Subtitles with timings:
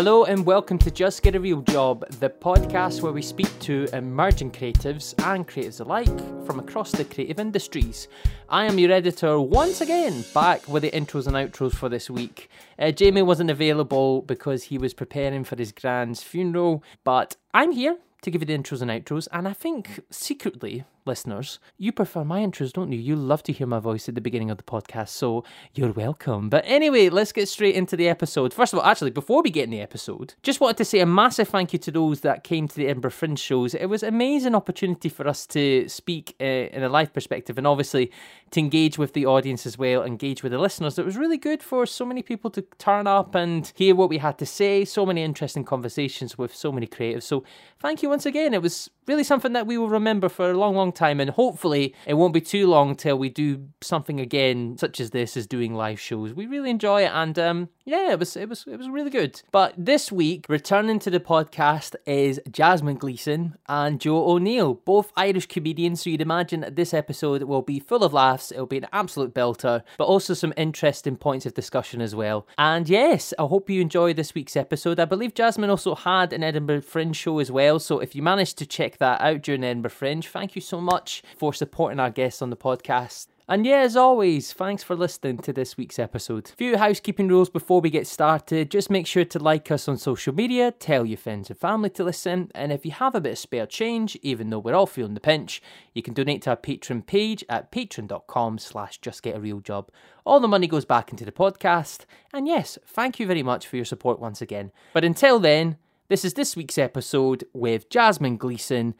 [0.00, 3.86] Hello and welcome to Just Get a Real Job, the podcast where we speak to
[3.92, 8.08] emerging creatives and creatives alike from across the creative industries.
[8.48, 12.48] I am your editor once again, back with the intros and outros for this week.
[12.78, 17.98] Uh, Jamie wasn't available because he was preparing for his grand's funeral, but I'm here
[18.22, 22.40] to give you the intros and outros, and I think secretly, listeners, you prefer my
[22.40, 22.98] intros, don't you?
[22.98, 26.48] You love to hear my voice at the beginning of the podcast, so you're welcome.
[26.48, 28.52] But anyway, let's get straight into the episode.
[28.52, 31.06] First of all, actually, before we get in the episode, just wanted to say a
[31.06, 33.74] massive thank you to those that came to the Edinburgh Fringe shows.
[33.74, 37.66] It was an amazing opportunity for us to speak uh, in a live perspective, and
[37.66, 38.10] obviously
[38.50, 40.98] to engage with the audience as well, engage with the listeners.
[40.98, 44.18] It was really good for so many people to turn up and hear what we
[44.18, 44.84] had to say.
[44.84, 47.22] So many interesting conversations with so many creatives.
[47.22, 47.44] So
[47.78, 48.54] thank you once again.
[48.54, 51.92] It was really something that we will remember for a long, long time, and hopefully
[52.06, 55.74] it won't be too long till we do something again, such as this, as doing
[55.74, 56.32] live shows.
[56.32, 59.42] We really enjoy it, and um, yeah, it was it was it was really good.
[59.50, 65.46] But this week, returning to the podcast is Jasmine Gleeson and Joe O'Neill, both Irish
[65.46, 66.02] comedians.
[66.02, 68.52] So you'd imagine that this episode will be full of laughs.
[68.52, 72.46] It'll be an absolute belter, but also some interesting points of discussion as well.
[72.56, 75.00] And yes, I hope you enjoy this week's episode.
[75.00, 77.80] I believe Jasmine also had an Edinburgh Fringe show as well.
[77.80, 81.24] So if you managed to check that out during Edinburgh Fringe, thank you so much
[81.36, 83.26] for supporting our guests on the podcast.
[83.50, 86.52] And yeah, as always, thanks for listening to this week's episode.
[86.56, 88.70] Few housekeeping rules before we get started.
[88.70, 92.04] Just make sure to like us on social media, tell your friends and family to
[92.04, 95.14] listen, and if you have a bit of spare change, even though we're all feeling
[95.14, 95.60] the pinch,
[95.94, 99.88] you can donate to our Patreon page at patreon.com slash justgetarealjob.
[100.24, 102.04] All the money goes back into the podcast.
[102.32, 104.70] And yes, thank you very much for your support once again.
[104.94, 108.94] But until then, this is this week's episode with Jasmine Gleeson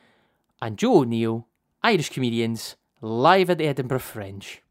[0.60, 1.46] and Joe O'Neill,
[1.84, 4.62] Irish comedians, live at the Edinburgh Fringe.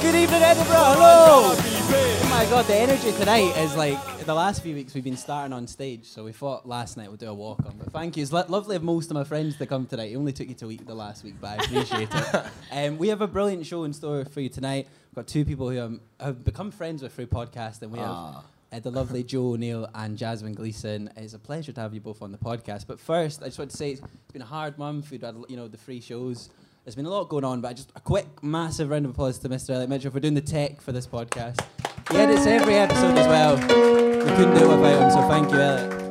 [0.00, 0.76] Good evening, Edinburgh.
[0.76, 1.54] Hello.
[1.54, 5.52] Oh my god, the energy tonight is like the last few weeks we've been starting
[5.52, 6.06] on stage.
[6.06, 7.74] So we thought last night we'd do a walk on.
[7.78, 8.22] But thank you.
[8.22, 10.12] It's lo- lovely of most of my friends to come tonight.
[10.12, 12.44] It only took you to week the last week, but I appreciate it.
[12.70, 14.86] Um, we have a brilliant show in store for you tonight.
[15.10, 18.44] We've got two people who um, have become friends with through podcast, and we have
[18.72, 21.10] uh, the lovely Joe O'Neill and Jasmine Gleeson.
[21.16, 22.86] It's a pleasure to have you both on the podcast.
[22.86, 24.02] But first, I just want to say it's
[24.32, 25.10] been a hard month.
[25.10, 26.50] We've had you know the free shows.
[26.84, 29.48] There's been a lot going on, but just a quick, massive round of applause to
[29.48, 29.70] Mr.
[29.70, 31.60] Elliot Mitchell for doing the tech for this podcast.
[32.10, 33.56] He edits every episode as well.
[33.56, 36.07] We couldn't do it without him, so thank you, Elliot.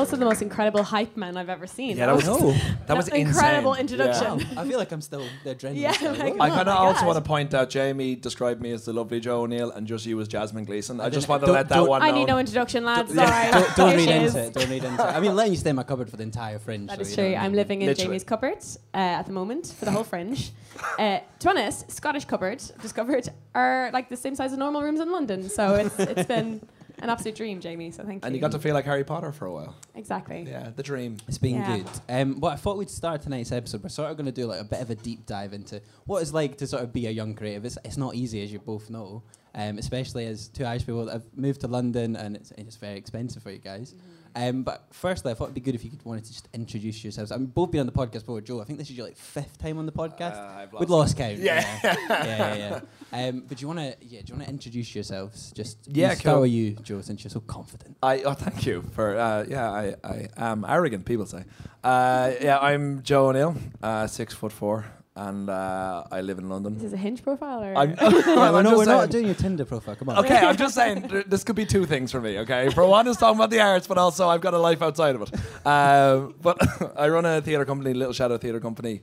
[0.00, 1.96] Also, the most incredible hype man I've ever seen.
[1.96, 2.52] Yeah, that was No.
[2.86, 4.00] that was incredible insane.
[4.00, 4.56] introduction.
[4.56, 5.76] Wow, I feel like I'm still the adrenaline.
[5.76, 7.06] Yeah, like- I Oh kind my of also God.
[7.06, 10.20] want to point out Jamie described me as the lovely Joe O'Neill and just you
[10.20, 11.00] as Jasmine Gleeson.
[11.00, 13.14] I, I just want to let that one I need no introduction, lads.
[13.14, 13.26] Yeah.
[13.50, 13.64] Sorry.
[13.64, 14.34] don't, don't read Here she is.
[14.34, 14.54] into it.
[14.54, 15.12] Don't read into it.
[15.16, 16.88] I mean, letting you stay in my cupboard for the entire fringe.
[16.88, 17.24] That so is true.
[17.24, 17.56] know what I I'm mean.
[17.56, 18.06] living in Literally.
[18.08, 18.58] Jamie's cupboard
[18.94, 20.52] uh, at the moment for the whole fringe.
[20.98, 25.00] Uh, to be honest, Scottish cupboard discovered are like the same size as normal rooms
[25.00, 25.48] in London.
[25.48, 26.60] So it's it's been
[27.02, 27.90] an absolute dream, Jamie.
[27.90, 28.26] So thank you.
[28.26, 28.38] and you.
[28.38, 29.74] you got to feel like Harry Potter for a while.
[29.94, 30.46] exactly.
[30.48, 31.16] Yeah, the dream.
[31.28, 31.76] It's been Yeah.
[31.78, 31.86] good.
[32.08, 34.60] Um, what I thought we'd start tonight's episode, we're sort of going to do like
[34.60, 37.10] a bit of a deep dive into what it's like to sort of be a
[37.10, 37.64] young creative.
[37.64, 39.22] It's, it's not easy, as you both know,
[39.54, 42.96] um, especially as two Irish people that have moved to London and it's, it's very
[42.98, 43.94] expensive for you guys.
[44.34, 47.02] Um, but firstly, I thought it'd be good if you could wanted to just introduce
[47.02, 47.30] yourselves.
[47.30, 48.60] I'm both been on the podcast before, Joe.
[48.60, 50.36] I think this is your like fifth time on the podcast.
[50.36, 51.38] Uh, I've We'd lost count.
[51.38, 51.64] Yeah.
[51.84, 52.80] yeah, yeah.
[53.12, 53.28] yeah.
[53.28, 53.96] Um, but do you want to?
[54.00, 55.52] Yeah, do you want to introduce yourselves?
[55.52, 56.42] Just Yeah, cool.
[56.42, 57.96] with you, Joe, since you're so confident.
[58.02, 61.44] I oh thank you for uh, yeah I, I am arrogant people say
[61.84, 64.86] uh, yeah I'm Joe O'Neill uh, six foot four
[65.16, 66.74] and uh, I live in London.
[66.74, 66.86] This London.
[66.86, 69.26] is a hinge profile, or I'm, Yeah, we're I'm not, just we're not saying- doing
[69.26, 69.96] your Tinder profile.
[69.96, 70.24] Come on.
[70.24, 72.38] Okay, I'm just saying th- this could be two things for me.
[72.38, 75.16] Okay, for one is talking about the arts, but also I've got a life outside
[75.16, 75.66] of it.
[75.66, 76.58] Um, but
[76.98, 79.02] I run a theatre company, Little Shadow Theatre Company,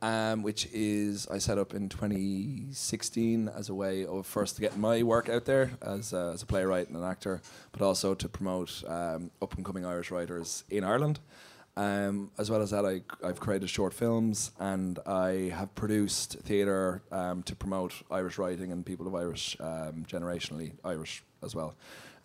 [0.00, 4.76] um, which is I set up in 2016 as a way of first to get
[4.76, 7.40] my work out there as a, as a playwright and an actor,
[7.72, 11.18] but also to promote um, up and coming Irish writers in Ireland.
[11.78, 17.02] Um, as well as that, I, I've created short films and I have produced theatre
[17.12, 21.76] um, to promote Irish writing and people of Irish, um, generationally Irish as well.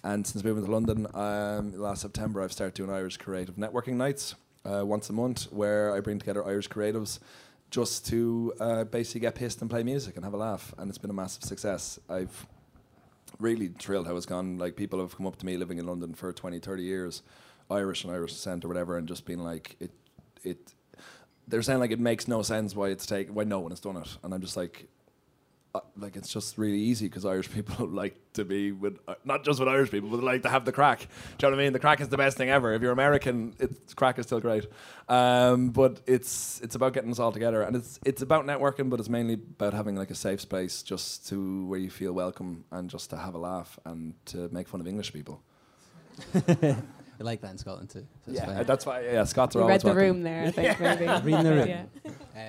[0.04, 4.34] And since moving to London um, last September, I've started doing Irish creative networking nights,
[4.66, 7.20] uh, once a month where I bring together Irish creatives
[7.70, 10.74] just to uh, basically get pissed and play music and have a laugh.
[10.80, 12.00] And it's been a massive success.
[12.10, 12.48] I've
[13.40, 14.58] really thrilled how it's gone.
[14.58, 17.22] Like people have come up to me living in London for 20, 30 years,
[17.70, 19.92] Irish and Irish descent or whatever, and just being like, it,
[20.44, 20.74] it.
[21.48, 23.98] They're saying like it makes no sense why it's taken why no one has done
[23.98, 24.88] it, and I'm just like,
[25.76, 29.44] uh, like it's just really easy because Irish people like to be with uh, not
[29.44, 31.00] just with Irish people, but like to have the craic.
[31.00, 31.10] Do you
[31.42, 31.74] know what I mean?
[31.74, 32.74] The craic is the best thing ever.
[32.74, 34.68] If you're American, it's crack is still great.
[35.10, 39.00] Um, but it's it's about getting us all together, and it's it's about networking, but
[39.00, 42.90] it's mainly about having like a safe space just to where you feel welcome and
[42.90, 45.42] just to have a laugh and to make fun of English people.
[47.20, 48.06] We like that in Scotland too.
[48.26, 48.58] So Yeah, fine.
[48.58, 49.02] uh, that's why.
[49.02, 50.04] Yeah, Scots are You always read the welcome.
[50.04, 51.06] room there, I think, maybe.
[51.24, 51.68] Reading the room.
[51.68, 51.84] Yeah.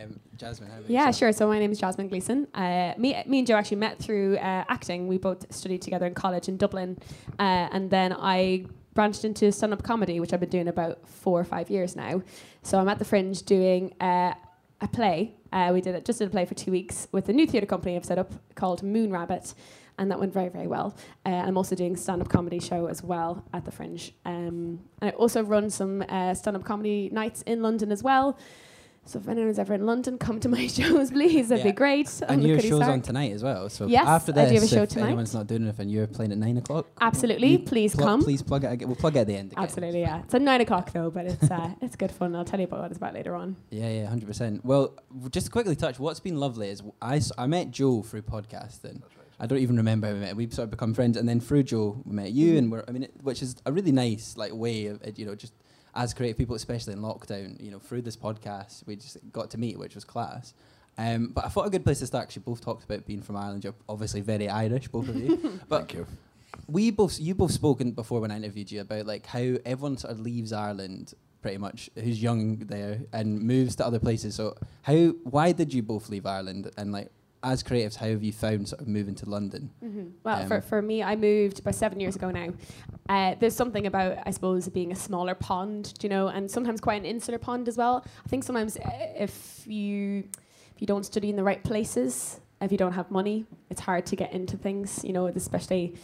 [0.04, 1.16] Um, Jasmine, how about Yeah, yourself?
[1.16, 1.32] sure.
[1.32, 2.48] So my name is Jasmine Gleeson.
[2.54, 5.06] Uh, me, me and Joe actually met through uh, acting.
[5.06, 6.98] We both studied together in college in Dublin,
[7.38, 8.64] uh, and then I
[8.94, 12.22] branched into stand-up comedy, which I've been doing about four or five years now.
[12.62, 14.34] So I'm at the Fringe doing uh,
[14.80, 15.34] a play.
[15.52, 17.66] Uh, we did it just did a play for two weeks with a new theatre
[17.66, 19.54] company I've set up called Moon Rabbit,
[19.98, 20.94] and that went very very well.
[21.26, 25.10] Uh, I'm also doing stand-up comedy show as well at the Fringe, um, and I
[25.10, 28.36] also run some uh, stand-up comedy nights in London as well.
[29.06, 31.48] So if anyone's ever in London, come to my shows, please.
[31.50, 31.72] That'd Yeah.
[31.72, 32.08] be great.
[32.26, 32.90] And the your Cuddy show's Sark.
[32.90, 33.68] on tonight as well.
[33.68, 35.06] So Yes, after I this, do have a show if tonight.
[35.08, 36.86] anyone's not doing anything, you're playing at nine o'clock.
[37.02, 38.22] Absolutely, please plug- come.
[38.24, 38.68] Please plug it.
[38.68, 39.52] ag- We'll plug it at the end.
[39.52, 39.62] Again.
[39.62, 40.22] Absolutely, yeah.
[40.22, 42.34] It's at nine o'clock though, but it's uh, it's good fun.
[42.34, 43.56] I'll tell you about what it's about later on.
[43.68, 44.64] Yeah, yeah, hundred percent.
[44.64, 44.94] Well,
[45.30, 45.98] just quickly touch.
[45.98, 49.02] What's been lovely is w- I, s- I met Joe through podcasting.
[49.40, 50.36] I don't even remember how we met.
[50.36, 52.58] We've sort of become friends, and then through Joe we met you, Mhm.
[52.58, 55.26] and we're I mean, it, which is a really nice like way of it, you
[55.26, 55.52] know just
[55.96, 57.60] as creative people, especially in lockdown.
[57.62, 60.52] You know, through this podcast, we just got to meet, which was class.
[60.98, 62.24] Um, but I thought a good place to start.
[62.28, 63.64] because you both talked about being from Ireland.
[63.64, 65.36] You're obviously very Irish, both of you.
[65.68, 66.06] but Thank you.
[66.68, 70.12] we both you both spoken before when I interviewed you about like how everyone sort
[70.12, 74.34] of leaves Ireland pretty much who's young there and moves to other places.
[74.36, 77.10] So how why did you both leave Ireland and like
[77.44, 79.70] as creatives how have you found sort of moving to London?
[79.84, 80.06] Mm-hmm.
[80.24, 82.48] Well, Um, for, for me, I moved about seven years ago now.
[83.08, 86.80] Uh, there's something about, I suppose, being a smaller pond, do you know, and sometimes
[86.80, 88.04] quite an insular pond as well.
[88.24, 90.24] I think sometimes uh, if you
[90.74, 94.06] if you don't study in the right places, if you don't have money, it's hard
[94.06, 95.94] to get into things, you know, especially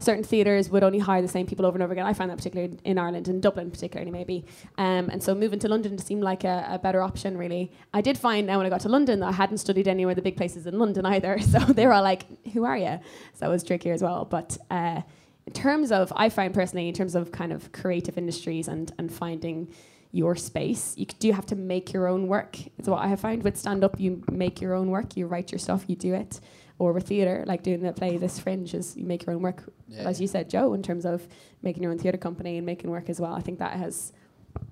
[0.00, 2.06] certain theatres would only hire the same people over and over again.
[2.06, 4.44] I find that particularly in Ireland, in Dublin particularly maybe.
[4.76, 7.72] Um, and so moving to London seemed like a, a better option really.
[7.92, 10.22] I did find now when I got to London that I hadn't studied anywhere the
[10.22, 11.38] big places in London either.
[11.48, 13.00] So they were all like, who are you?
[13.32, 14.26] So that was trickier as well.
[14.26, 15.00] But uh,
[15.46, 19.10] in terms of, I find personally, in terms of kind of creative industries and, and
[19.10, 19.72] finding
[20.12, 22.58] your space, you do have to make your own work.
[22.78, 23.98] It's what I have found with stand up.
[23.98, 26.40] You make your own work, you write your stuff, you do it.
[26.78, 29.64] Or with theatre, like doing the play, this fringe is you make your own work
[29.96, 31.26] as you said, Joe, in terms of
[31.62, 33.34] making your own theatre company and making work as well.
[33.34, 34.12] I think that has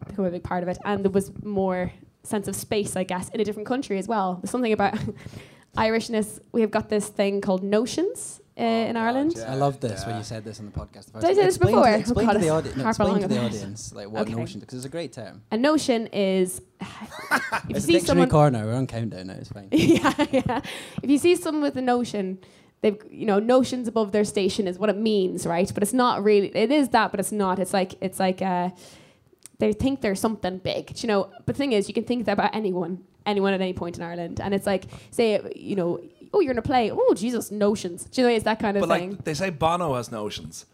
[0.07, 0.79] become a big part of it.
[0.85, 1.93] And there was more
[2.23, 4.35] sense of space, I guess, in a different country as well.
[4.35, 4.99] There's something about
[5.77, 6.41] Irishness.
[6.53, 9.35] We have got this thing called notions uh, in Ireland.
[9.37, 9.53] yeah.
[9.53, 11.13] I love this when you said this on the podcast.
[11.13, 11.89] Did I say this Explain to- before?
[11.95, 14.35] Oh Explain God, to the, it's audi- no, explain to the audience like what Okay.
[14.35, 15.43] notion because it's a great term.
[15.51, 16.89] A notion is if
[17.69, 18.65] you It's see someone corner.
[18.65, 19.35] We're on countdown now.
[19.35, 19.69] It's fine.
[19.73, 20.61] yeah, yeah.
[21.03, 22.39] If you see someone with a notion,
[22.81, 25.71] they've you know notions above their station is what it means, right?
[25.75, 26.49] But it's not really.
[26.57, 27.59] It is that, but it's not.
[27.59, 28.71] It's like it's like uh,
[29.59, 31.31] they think they're something big, you know.
[31.45, 34.03] But the thing is, you can think that about anyone, anyone at any point in
[34.03, 36.01] Ireland, and it's like say you know.
[36.37, 36.91] Oh, you're in a play.
[36.91, 38.05] Oh, Jesus, notions.
[38.05, 39.11] Do you know, it's that kind of But thing.
[39.13, 40.67] like they say, Bono has notions.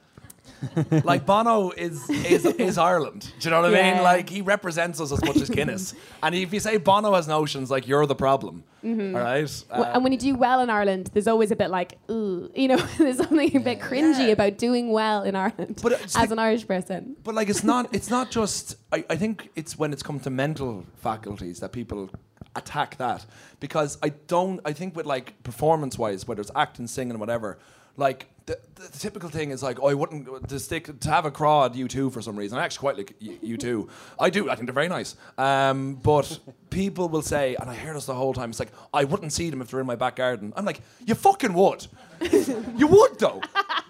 [1.04, 3.33] like Bono is is is Ireland.
[3.38, 3.95] Do you know what I Yeah.
[3.95, 4.02] mean?
[4.02, 5.95] Like he represents us as much as Guinness.
[6.23, 8.64] and if you say Bono has notions, like you're the problem.
[8.85, 9.14] Mm-hmm.
[9.16, 9.64] All right.
[9.71, 12.50] Well, Uh, and when you do well in Ireland, there's always a bit like, ooh,
[12.54, 14.33] you know, there's something a bit cringy Yeah.
[14.38, 17.16] about doing well in Ireland But it's as the- an Irish person.
[17.23, 20.31] But like it's not it's not just I, I think it's when it's come to
[20.31, 22.11] mental faculties that people
[22.56, 23.26] attack that.
[23.61, 27.59] Because I don't I think with like performance wise, whether it's acting, singing, whatever,
[27.97, 31.30] like the, the typical thing is like, oh, I wouldn't to stick to have a
[31.30, 32.59] crowd U2 for some reason.
[32.59, 33.88] I actually quite like U2.
[34.18, 34.50] I do.
[34.50, 35.14] I think they're very nice.
[35.38, 36.38] Um, but
[36.71, 38.50] people will say, and I hear this the whole time.
[38.50, 40.52] It's like I wouldn't see them if they're in my back garden.
[40.56, 41.87] I'm like, you fucking would.
[42.76, 43.40] you would though.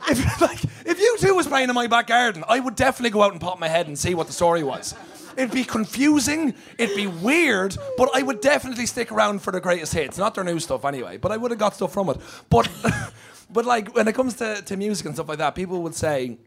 [0.09, 3.33] If like if U2 was playing in my back garden, I would definitely go out
[3.33, 4.95] and pop my head and see what the story was.
[5.37, 9.95] It'd be confusing, it'd be weird, but I would definitely stick around for the greatest
[9.95, 10.19] hits.
[10.19, 12.19] Not their new stuff anyway, but I would have got stuff from it.
[12.51, 12.71] But
[13.51, 16.39] but like when it comes to, to music and stuff like that, people would say,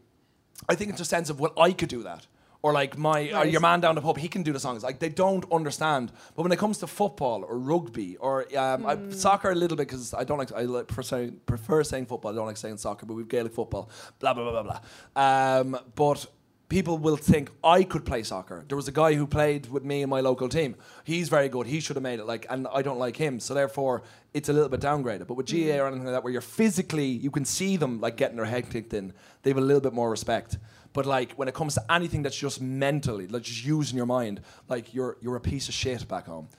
[0.68, 2.26] I think it's a sense of well, I could do that.
[2.62, 4.82] Or like my or your man down the pub, he can do the songs.
[4.82, 6.10] Like they don't understand.
[6.34, 9.86] But when it comes to football or rugby or um, I, soccer, a little bit
[9.86, 12.32] because I don't like I like prefer saying, prefer saying football.
[12.32, 13.88] I don't like saying soccer, but we've Gaelic football.
[14.18, 14.80] Blah blah blah blah
[15.14, 15.60] blah.
[15.60, 16.26] Um, but
[16.68, 18.64] people will think I could play soccer.
[18.68, 20.74] There was a guy who played with me in my local team.
[21.04, 21.66] He's very good.
[21.66, 22.26] He should have made it.
[22.26, 23.38] Like, and I don't like him.
[23.38, 24.02] So therefore,
[24.34, 25.26] it's a little bit downgraded.
[25.26, 25.86] But with GAA or mm.
[25.88, 28.94] anything like that, where you're physically, you can see them like getting their head kicked
[28.94, 29.12] in.
[29.42, 30.58] They have a little bit more respect.
[30.96, 34.40] But like when it comes to anything that's just mentally, like just using your mind,
[34.66, 36.48] like you're you're a piece of shit back home.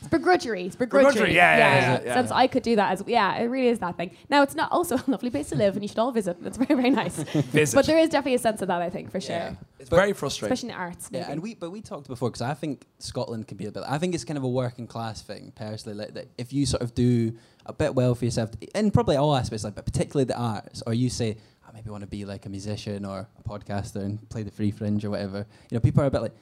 [0.00, 0.66] It's begrudgery.
[0.66, 1.12] It's begrudgery.
[1.12, 2.14] Begrudgery, yeah, yeah, yeah, yeah.
[2.14, 4.10] Since I could do that as yeah, it really is that thing.
[4.30, 6.36] Now it's not also a lovely place to live, and you should all visit.
[6.44, 7.16] It's very very nice.
[7.58, 7.74] Visit.
[7.74, 10.52] But there is definitely a sense of that I think for sure, It's very frustrating.
[10.52, 11.08] especially in arts.
[11.10, 13.82] Yeah, and we but we talked before because I think Scotland can be a bit.
[13.86, 15.96] I think it's kind of a working class thing personally.
[15.98, 17.34] Like that if you sort of do
[17.66, 20.94] a bit well for yourself, in probably all aspects, like but particularly the arts, or
[20.94, 21.36] you say
[21.68, 24.70] I maybe want to be like a musician or a podcaster and play the free
[24.70, 25.46] fringe or whatever.
[25.70, 26.36] You know, people are a bit like.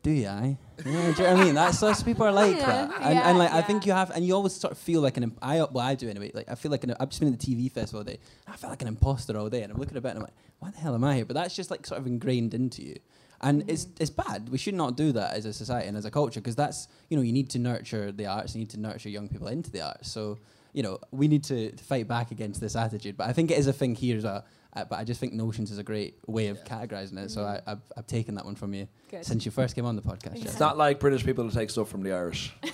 [0.00, 0.28] Do you?
[0.28, 0.56] I?
[0.78, 1.54] Yeah, do you know what I mean?
[1.56, 4.24] That's, that's people are like Yeah, that, and, and like I think you have, and
[4.24, 5.24] you always sort of feel like an.
[5.24, 6.30] imp- I well, I do anyway.
[6.32, 8.20] Like I feel like an, I've just been at the TV festival all day.
[8.46, 10.70] I felt like an imposter all day, and I'm looking about and I'm like, why
[10.70, 11.24] the hell am I here?
[11.24, 12.96] But that's just like sort of ingrained into you,
[13.40, 14.02] and it's mm-hmm.
[14.02, 14.48] it's bad.
[14.50, 17.16] We should not do that as a society and as a culture because that's you
[17.16, 19.80] know you need to nurture the arts, you need to nurture young people into the
[19.80, 20.10] arts.
[20.10, 20.38] So
[20.72, 23.16] you know we need to fight back against this attitude.
[23.16, 24.44] But I think it is a thing here as well.
[24.78, 27.32] Uh, but I just think notions is a great way of categorizing it.
[27.32, 29.24] So I, I've, I've taken that one from you Good.
[29.24, 30.36] since you first came on the podcast.
[30.36, 30.44] Yeah.
[30.44, 32.52] It's not like British people to take stuff from the Irish.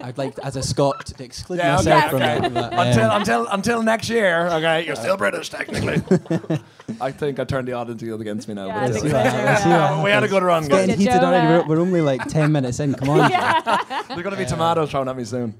[0.00, 2.46] I'd like, as a Scot, to exclude Yeah, myself okay, from okay.
[2.46, 2.54] it.
[2.54, 5.96] but, until um, until until next year, okay, you're still British technically.
[7.00, 8.66] I think I turned the audience against me now.
[8.68, 9.68] Yeah, but I it's so, yeah.
[9.68, 10.04] Yeah.
[10.04, 10.86] we had a good run, it's guys.
[10.86, 11.48] getting heated already.
[11.48, 12.94] We're, we're only like 10 minutes in.
[12.94, 13.28] Come on.
[13.28, 15.54] There's going to be tomatoes thrown at me soon.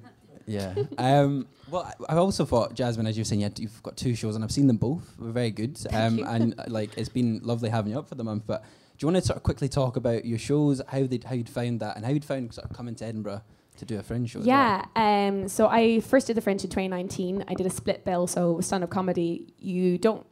[0.46, 0.74] Yeah.
[0.96, 4.44] Um, well, I also thought, Jasmine, as you were saying, you've got two shows, and
[4.44, 5.14] I've seen them both.
[5.18, 5.78] They're very good.
[5.92, 8.44] Um, and uh, like, it's been lovely having you up for the month.
[8.46, 11.34] But do you want to sort of quickly talk about your shows, how they how
[11.34, 13.42] you'd found that, and how you'd found sort of coming to Edinburgh
[13.76, 14.40] to do a fringe show?
[14.40, 14.56] as well?
[14.56, 14.84] Yeah.
[15.28, 17.44] Um, so I first did the Fringe in 2019.
[17.46, 18.26] I did a split bill.
[18.26, 20.26] So stand up comedy, you don't,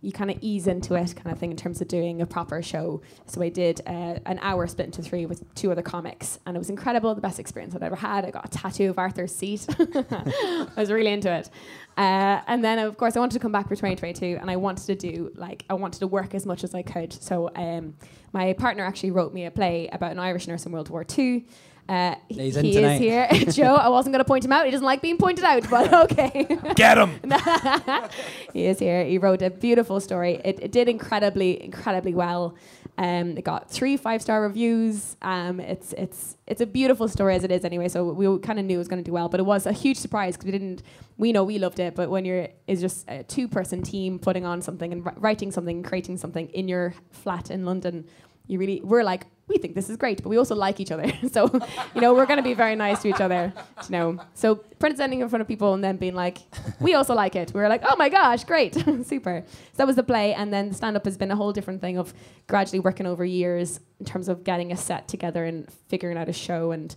[0.00, 2.62] you kind of ease into it, kind of thing, in terms of doing a proper
[2.62, 3.02] show.
[3.26, 6.58] So I did uh, an hour split into three with two other comics, and it
[6.58, 7.14] was incredible.
[7.14, 8.24] The best experience I'd ever had.
[8.24, 9.66] I got a tattoo of Arthur's seat.
[9.78, 11.50] I was really into it.
[11.96, 14.86] Uh, and then, of course, I wanted to come back for 2022, and I wanted
[14.86, 17.12] to do like I wanted to work as much as I could.
[17.12, 17.94] So um,
[18.32, 21.42] my partner actually wrote me a play about an Irish nurse in World War Two.
[21.88, 23.28] Uh, he He's he is here.
[23.50, 24.64] Joe, I wasn't going to point him out.
[24.64, 26.46] He doesn't like being pointed out, but okay.
[26.76, 27.20] Get him.
[28.52, 29.04] he is here.
[29.04, 30.40] He wrote a beautiful story.
[30.44, 32.56] It, it did incredibly, incredibly well.
[32.98, 35.16] Um, it got three five-star reviews.
[35.22, 37.88] Um, it's it's it's a beautiful story as it is anyway.
[37.88, 39.72] So we kind of knew it was going to do well, but it was a
[39.72, 40.82] huge surprise because we didn't.
[41.16, 44.62] We know we loved it, but when you're is just a two-person team putting on
[44.62, 48.06] something and wri- writing something, and creating something in your flat in London,
[48.46, 51.12] you really we're like we think this is great, but we also like each other.
[51.32, 51.50] so
[51.94, 53.52] you know we're going to be very nice to each other.
[53.88, 56.38] You know, so presenting in front of people and then being like,
[56.80, 57.52] we also like it.
[57.54, 59.44] We were like, oh my gosh, great, super.
[59.46, 61.80] So that was the play, and then the stand up has been a whole different
[61.80, 62.12] thing of
[62.48, 66.32] gradually working over years in terms of getting a set together and figuring out a
[66.32, 66.96] show and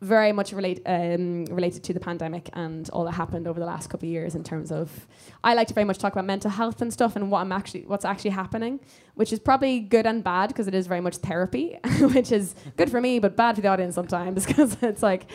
[0.00, 3.88] very much relate, um, related to the pandemic and all that happened over the last
[3.88, 5.06] couple of years in terms of
[5.42, 7.84] I like to very much talk about mental health and stuff and what I'm actually
[7.86, 8.80] what's actually happening,
[9.14, 12.90] which is probably good and bad because it is very much therapy, which is good
[12.90, 15.26] for me but bad for the audience sometimes because it's like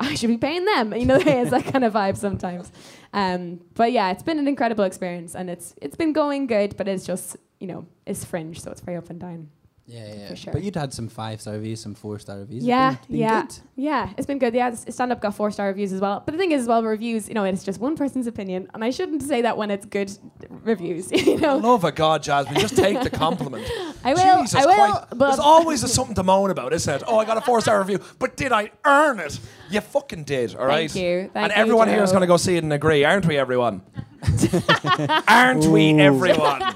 [0.00, 0.94] I should be paying them.
[0.94, 2.70] You know, it's that kind of vibe sometimes.
[3.12, 6.88] Um, but yeah, it's been an incredible experience and it's it's been going good, but
[6.88, 9.50] it's just you know it's fringe, so it's very up and down.
[9.90, 10.14] Yeah, yeah.
[10.14, 10.28] yeah.
[10.28, 10.52] For sure.
[10.52, 12.58] But you'd had some five star reviews, some four star reviews.
[12.62, 13.40] It's Yeah, been- been yeah.
[13.42, 13.54] good.
[13.74, 14.52] Yeah, it's been good.
[14.54, 16.22] Yeah, stand up got four star reviews as well.
[16.24, 18.84] But the thing is, as well, reviews, you know, it's just one person's opinion, and
[18.84, 20.12] I shouldn't say that when it's good
[20.50, 21.10] reviews.
[21.28, 22.60] You know, Love of God, Jasmine.
[22.60, 23.66] Just take the compliment.
[24.04, 24.42] I will.
[24.42, 24.74] Jesus I will.
[24.74, 25.06] Christ.
[25.10, 27.02] But There's always something to moan about, isn't it?
[27.06, 29.40] Oh, I got a four star review, but did I earn it?
[29.70, 30.94] You fucking did, all right?
[30.94, 31.30] you.
[31.32, 33.36] Thank and you, everyone here is going to go see it and agree, aren't we,
[33.38, 33.82] everyone?
[35.28, 36.62] aren't we, everyone?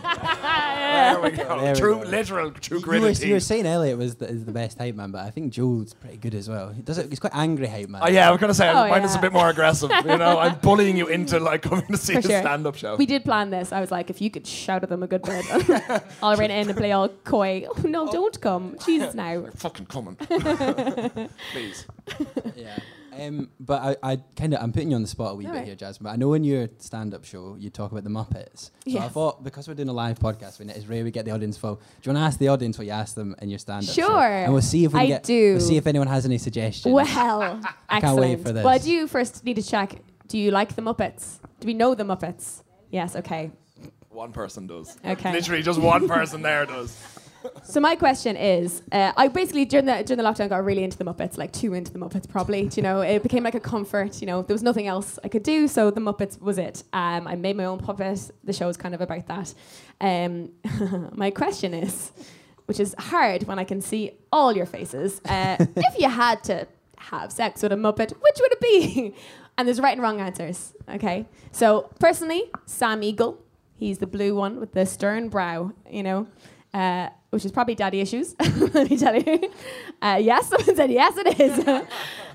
[0.92, 1.60] There we go.
[1.60, 2.02] There we true, go.
[2.02, 3.26] literal, true You, you, were, gritty.
[3.28, 5.94] you were saying Elliot was the, is the best hype man, but I think Joel's
[5.94, 6.70] pretty good as well.
[6.70, 7.08] He does it.
[7.08, 8.02] He's quite angry hype man.
[8.04, 9.90] Oh, yeah, I was going to say, Oh, mine is a bit more aggressive.
[9.90, 12.40] You know, I'm bullying you into like coming to see For the sure.
[12.40, 12.96] stand up show.
[12.96, 13.72] we did plan this.
[13.72, 15.44] I was like, if you could shout at them a good bit,
[16.22, 17.66] I'll run in and play all coy.
[17.68, 18.76] Oh, no, don't come.
[18.84, 19.40] Jesus, now.
[19.40, 20.16] They're fucking coming.
[20.16, 21.86] Please.
[22.56, 22.78] Yeah.
[23.18, 25.50] Um, but I, I kind of I'm putting you on the spot a wee bit
[25.50, 25.66] Alright.
[25.66, 26.04] here, Jasmine.
[26.04, 28.70] But I know in your stand-up show you talk about the Muppets.
[28.90, 31.26] So I thought because we're doing a live podcast, when it is rare we get
[31.26, 31.74] the audience full.
[31.74, 33.94] Do you want to ask the audience what you asked them in your stand-up?
[33.94, 34.06] show?
[34.06, 34.26] Sure.
[34.26, 35.22] And we'll see if we I can get.
[35.24, 35.52] do.
[35.52, 36.92] We'll see if anyone has any suggestions.
[36.92, 37.06] Well,
[37.88, 38.64] I can't wait for this.
[38.64, 39.96] Well, I do first need to check.
[40.28, 41.38] Do you like the Muppets?
[41.60, 42.62] Do we know the Muppets?
[42.90, 43.14] Yes.
[43.16, 43.50] Okay.
[44.08, 44.96] One person does.
[45.04, 45.32] Okay.
[45.32, 46.96] Literally, just one person there does.
[47.64, 50.98] So my question is, uh, I basically during the during the lockdown got really into
[50.98, 52.70] the Muppets, like too into the Muppets probably.
[52.74, 54.20] You know, it became like a comfort.
[54.20, 56.84] You know, there was nothing else I could do, so the Muppets was it.
[56.92, 58.30] Um, I made my own puppet.
[58.44, 59.54] The show is kind of about that.
[60.00, 60.50] Um,
[61.12, 62.12] my question is,
[62.66, 65.20] which is hard when I can see all your faces.
[65.24, 66.66] Uh, if you had to
[66.98, 69.14] have sex with a Muppet, which would it be?
[69.58, 70.74] and there's right and wrong answers.
[70.88, 73.38] Okay, so personally, Sam Eagle.
[73.76, 75.72] He's the blue one with the stern brow.
[75.90, 76.26] You know.
[76.74, 78.34] Uh, which is probably daddy issues.
[78.74, 79.50] Let me tell you.
[80.02, 81.58] Uh, yes, someone said yes, it is.
[81.66, 81.82] uh,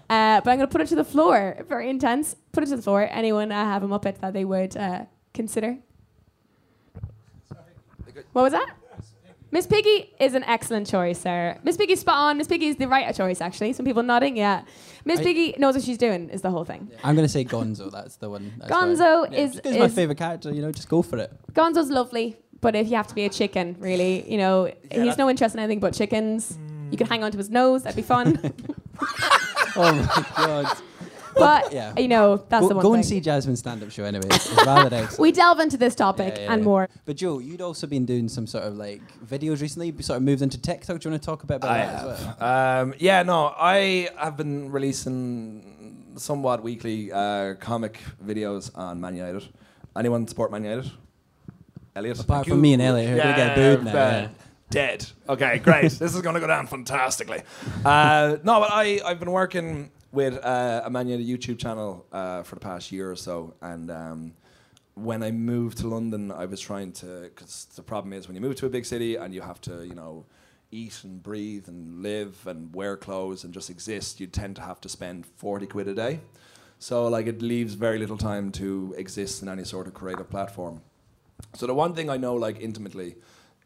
[0.09, 1.63] but I'm going to put it to the floor.
[1.69, 2.35] Very intense.
[2.51, 3.07] Put it to the floor.
[3.11, 5.77] Anyone uh, have a Muppet that they would uh, consider?
[8.33, 8.71] What was that?
[9.51, 11.57] Miss Piggy is an excellent choice, sir.
[11.63, 12.37] Miss Piggy's spot on.
[12.37, 13.71] Miss Piggy is the right choice, actually.
[13.73, 14.63] Some people nodding, yeah.
[15.05, 16.91] Miss I- Piggy knows what she's doing, is the whole thing.
[17.03, 17.89] I'm gonna say Gonzo.
[17.91, 18.51] That's the one.
[18.57, 20.51] That's Gonzo why- is- He's my is- favorite character.
[20.53, 21.31] You know, just go for it.
[21.53, 25.29] Gonzo's lovely, but if you have to be a chicken, really, you know, he's no
[25.29, 26.57] interest in anything but chickens.
[26.91, 28.53] You could hang onto his nose, that'd be fun.
[29.79, 30.77] Oh my god.
[31.35, 31.93] but, Yeah.
[31.99, 32.95] you know, that's go the one go thing.
[33.01, 34.25] and see Jasmine's stand-up show anyway.
[34.31, 35.19] It's, it's rather excellent.
[35.19, 36.65] we delve into this topic Yeah, yeah, and yeah.
[36.65, 36.89] more.
[37.05, 39.91] But Joe, you'd also been doing some sort of like videos recently.
[39.95, 40.99] You sort of moved into TikTok.
[40.99, 42.37] Do you want to talk a bit about I that as have.
[42.41, 42.81] well?
[42.81, 49.47] Um, yeah, no, I have been releasing somewhat weekly uh, comic videos on Man United.
[49.95, 50.91] Anyone support Man United?
[51.97, 52.19] Elliot?
[52.19, 52.61] Apart Thank from you.
[52.61, 54.27] me and Elliot, who are gonna get booed now, yeah.
[54.69, 55.05] Dead.
[55.29, 55.91] Okay, great.
[55.93, 57.41] this is going to go down fantastically.
[57.85, 62.43] Uh, no, but I, I've been working with uh, a Man United YouTube channel uh,
[62.43, 64.33] for the past year or so, and um,
[64.95, 68.41] when I moved to London, I was trying to because the problem is when you
[68.41, 70.25] move to a big city and you have to, you know,
[70.71, 74.81] eat and breathe and live and wear clothes and just exist, you tend to have
[74.81, 76.19] to spend forty quid a day.
[76.79, 80.81] So like it leaves very little time to exist in any sort of creative platform.
[81.53, 83.15] So the one thing I know like intimately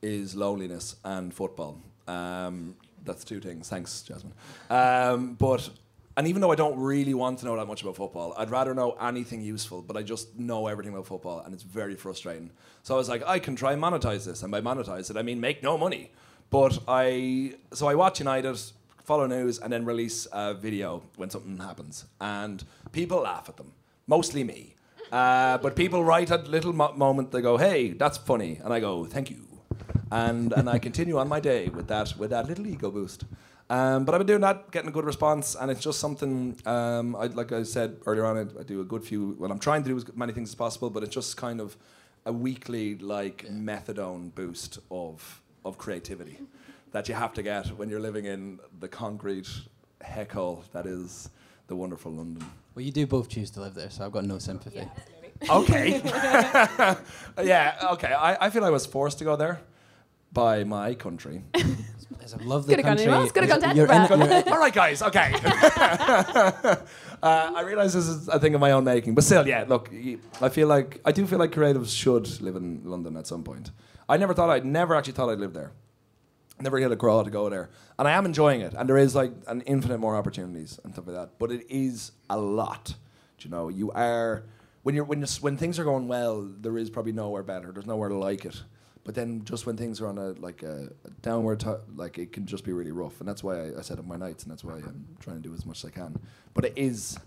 [0.01, 1.81] is loneliness and football.
[2.07, 3.69] Um, that's two things.
[3.69, 4.33] Thanks, Jasmine.
[4.69, 5.69] Um, but
[6.17, 8.73] and even though I don't really want to know that much about football, I'd rather
[8.73, 9.81] know anything useful.
[9.81, 12.51] But I just know everything about football, and it's very frustrating.
[12.83, 15.21] So I was like, I can try and monetize this, and by monetize it, I
[15.21, 16.11] mean make no money.
[16.49, 18.59] But I so I watch United,
[19.03, 23.71] follow news, and then release a video when something happens, and people laugh at them.
[24.07, 24.75] Mostly me.
[25.11, 27.31] Uh, but people write a little mo- moment.
[27.31, 29.41] They go, "Hey, that's funny," and I go, "Thank you,"
[30.11, 33.25] and and I continue on my day with that with that little ego boost.
[33.69, 36.57] Um, but I've been doing that, getting a good response, and it's just something.
[36.65, 39.35] Um, I, like I said earlier on, I, I do a good few.
[39.39, 41.77] Well, I'm trying to do as many things as possible, but it's just kind of
[42.25, 46.37] a weekly like methadone boost of of creativity
[46.91, 49.47] that you have to get when you're living in the concrete
[50.01, 51.29] heckle that is
[51.71, 52.45] the wonderful London.
[52.75, 54.85] Well, you do both choose to live there, so I've got no sympathy.
[55.49, 56.01] Okay.
[57.43, 58.11] yeah, okay.
[58.11, 59.61] I, I feel I was forced to go there
[60.33, 61.43] by my country.
[61.53, 63.05] It's a lovely Could've gone country.
[63.05, 65.33] anywhere else, could've gone to you're in- you're All right, guys, okay.
[65.43, 66.75] uh,
[67.23, 69.89] I realize this is a thing of my own making, but still, yeah, look,
[70.41, 73.71] I feel like, I do feel like creatives should live in London at some point.
[74.09, 75.71] I never thought I'd, never actually thought I'd live there.
[76.61, 77.69] Never hit a crawl to go there.
[77.97, 81.07] And I am enjoying it, and there is like an infinite more opportunities and stuff
[81.07, 82.93] like that, but it is a lot.
[83.37, 84.43] Do you know, you are,
[84.83, 87.87] when, you're, when, you're, when things are going well, there is probably nowhere better, there's
[87.87, 88.61] nowhere to like it.
[89.03, 92.31] But then just when things are on a like a, a downward, t- like it
[92.31, 94.51] can just be really rough, and that's why I, I set up my nights, and
[94.51, 96.19] that's why I'm trying to do as much as I can.
[96.53, 97.17] But it is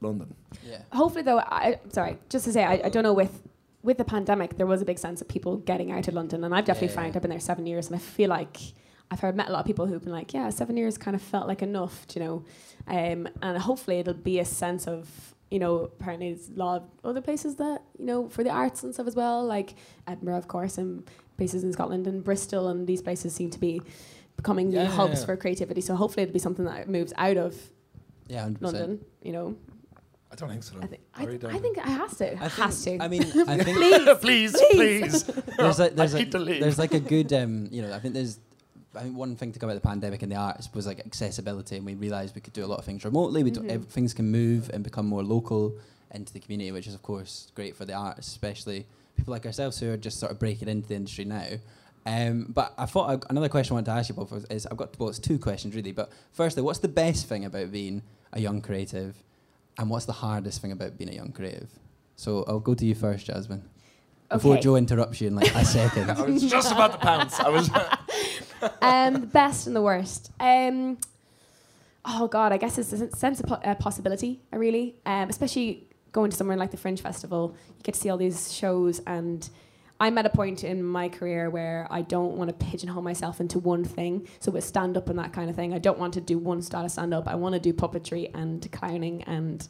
[0.00, 0.32] London.
[0.64, 0.82] yeah.
[0.92, 3.42] Hopefully, though, I sorry, just to say, I, I don't know with
[3.84, 6.54] with the pandemic, there was a big sense of people getting out of London, and
[6.54, 7.16] I've definitely Yeah, found.
[7.16, 8.56] I've been there seven years, and I feel like
[9.10, 11.22] I've heard met a lot of people who've been like, yeah, seven years kind of
[11.22, 12.44] felt like enough, you know,
[12.88, 15.08] um, and hopefully it'll be a sense of.
[15.50, 18.82] You know, apparently there's a lot of other places that, you know, for the arts
[18.82, 19.74] and stuff as well, like
[20.08, 23.80] Edinburgh, of course, and places in Scotland and Bristol, and these places seem to be
[24.36, 25.26] becoming Yeah, new yeah, hubs yeah.
[25.26, 25.80] for creativity.
[25.80, 27.54] So hopefully it'll be something that moves out of
[28.26, 28.62] Yeah, 100%.
[28.62, 29.54] London, you know.
[30.34, 30.74] I don't think so.
[30.82, 31.54] I think I, really th- don't.
[31.54, 32.32] I think it has to.
[32.42, 33.04] I has think- to.
[33.04, 33.76] I mean, I think
[34.20, 35.24] Please, please, please.
[35.56, 36.60] there's like there's I like, leave.
[36.60, 38.40] there's like a good um, you know I think there's
[38.96, 41.00] I think one thing to come out of the pandemic in the arts was like
[41.00, 43.62] accessibility and we realized we could do a lot of things remotely we Mhm.
[43.62, 45.76] do, ev- things can move and become more local
[46.12, 49.80] into the community which is of course great for the arts especially people like ourselves
[49.80, 51.46] who are just sort of breaking into the industry now
[52.06, 54.76] um, but I thought I, another question I wanted to ask you both is I've
[54.76, 58.40] got well it's two questions really but firstly what's the best thing about being a
[58.40, 59.16] young creative
[59.78, 61.68] and what's the hardest thing about being a young creative
[62.16, 63.68] so I'll go to you first Jasmine
[64.30, 66.10] before Joe interrupts you in like a second.
[66.10, 67.38] I was just about to pounce.
[67.38, 67.70] I was.
[68.82, 70.30] um, the best and the worst.
[70.40, 70.98] Um,
[72.04, 74.42] oh God, I guess it's a sense of po- uh, possibility.
[74.52, 78.08] uh, Really, um, especially going to somewhere like the Fringe Festival, you get to see
[78.08, 79.48] all these shows, and
[80.00, 83.58] I'm at a point in my career where I don't want to pigeonhole myself into
[83.58, 84.26] one thing.
[84.40, 86.62] So with stand up and that kind of thing, I don't want to do one
[86.62, 87.28] style of stand up.
[87.28, 89.66] I want to do puppetry and clowning and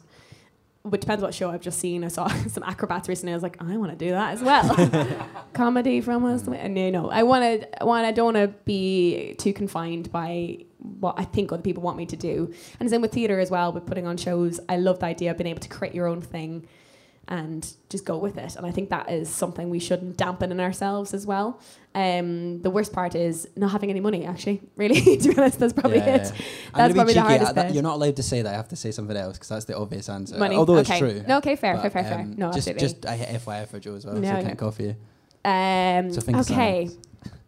[0.93, 2.03] it depends what show I've just seen.
[2.03, 3.33] I saw some acrobats recently.
[3.33, 5.27] I was like, I want to do that as well.
[5.53, 6.47] Comedy from us.
[6.47, 7.85] And you know, I want to.
[7.85, 11.97] Want I don't want to be too confined by what I think other people want
[11.97, 12.53] me to do.
[12.79, 13.71] And same with theatre as well.
[13.71, 16.21] With putting on shows, I love the idea of being able to create your own
[16.21, 16.67] thing
[17.27, 18.55] and just go with it.
[18.55, 21.59] And I think that is something we shouldn't dampen in ourselves as well.
[21.95, 24.25] Um, the worst part is not having any money.
[24.25, 26.31] Actually, really, to be honest, that's probably Yeah, it.
[26.35, 26.41] yeah.
[26.75, 28.53] That's probably the hardest that- You're not allowed to say that.
[28.53, 30.37] I have to say something else because that's the obvious answer.
[30.37, 30.55] Money.
[30.55, 30.93] Although okay.
[30.93, 31.23] it's true.
[31.27, 32.19] No, okay, fair, But, fair, fair, fair.
[32.19, 32.81] um, No, just, absolutely.
[32.87, 34.47] just I hit FYI for Joe as well, No, so I no.
[34.47, 34.95] can't cough you.
[35.43, 36.21] Um, So
[36.53, 36.89] okay.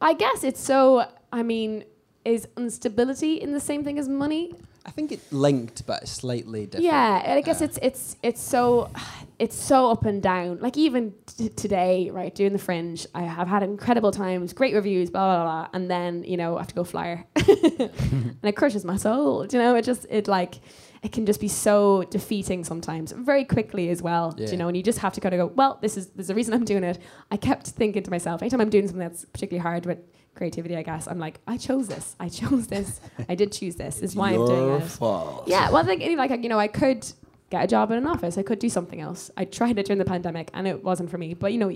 [0.01, 1.05] I guess it's so.
[1.31, 1.83] I mean,
[2.23, 4.53] is instability in the same thing as money?
[4.87, 6.85] I think it linked, but slightly different.
[6.85, 8.89] Yeah, and I guess Uh, it's it's it's so
[9.39, 10.59] it's so up and down.
[10.59, 15.09] Like even t- today, right, doing the Fringe, I have had incredible times, great reviews,
[15.09, 18.85] blah blah blah, and then you know I have to go flyer, and it crushes
[18.85, 19.45] my soul.
[19.45, 19.75] Do you know?
[19.75, 20.55] It just it like
[21.03, 24.31] it can just be so defeating sometimes, very quickly as well.
[24.31, 24.67] Do you know?
[24.67, 26.65] And you just have to kind of go, well, this is there's a reason I'm
[26.65, 26.97] doing it.
[27.29, 29.99] I kept thinking to myself, anytime I'm doing something that's particularly hard with
[30.37, 32.15] creativity, I guess I'm like, I chose this.
[32.19, 33.01] I chose this.
[33.27, 33.95] I did choose this.
[33.95, 34.83] This is why I'm doing Your it.
[34.83, 35.43] fault.
[35.47, 37.05] Yeah, well, I think like you know, I could
[37.49, 38.37] get a job in an office.
[38.37, 39.31] I could do something else.
[39.35, 41.33] I tried it during the pandemic, and it wasn't for me.
[41.33, 41.71] But you know,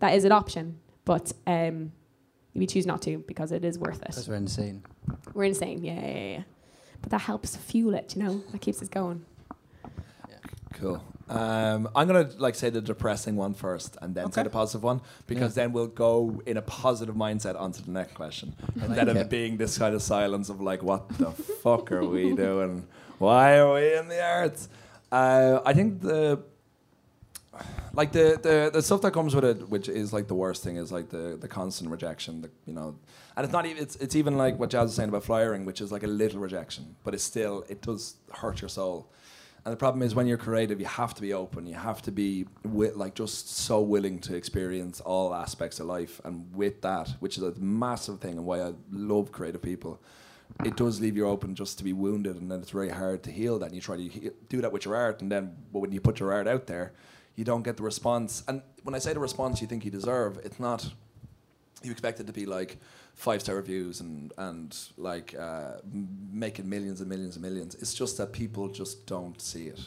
[0.00, 0.78] that is an option.
[1.04, 1.92] But um,
[2.54, 4.30] we choose not to because it is worth Because it.
[4.30, 4.82] we're insane.
[5.34, 5.84] We're insane.
[5.84, 6.42] Yeah, yeah, yeah, yeah.
[7.02, 8.16] But that helps fuel it.
[8.16, 9.24] You know, that keeps us going.
[10.74, 11.02] Cool.
[11.28, 15.00] Um, I'm gonna like say the depressing one first, and then say the positive one,
[15.26, 19.20] because then we'll go in a positive mindset onto the next question, instead of it.
[19.22, 22.86] it being this kind of silence of like, what the fuck are we doing?
[23.18, 24.68] Why are we in the arts?
[25.10, 26.42] Uh, I think the
[27.92, 30.76] like the, the the stuff that comes with it, which is like the worst thing,
[30.76, 32.42] is like the the constant rejection.
[32.42, 32.94] The, you know,
[33.36, 35.80] and it's not even it's it's even like what Jazz was saying about flyering, which
[35.80, 39.10] is like a little rejection, but it's still it does hurt your soul.
[39.66, 41.66] And the problem is when you're creative, you have to be open.
[41.66, 46.20] You have to be wi- like just so willing to experience all aspects of life.
[46.22, 50.00] And with that, which is a massive thing, and why I love creative people,
[50.64, 53.32] it does leave you open just to be wounded, and then it's very hard to
[53.32, 53.66] heal that.
[53.66, 56.20] And you try to he- do that with your art, and then when you put
[56.20, 56.92] your art out there,
[57.34, 58.44] you don't get the response.
[58.46, 60.88] And when I say the response you think you deserve, it's not.
[61.82, 62.78] You expect it to be like
[63.16, 65.72] five star reviews and and like uh,
[66.30, 67.74] making millions and millions and millions.
[67.74, 69.80] It's just that people just don't see it,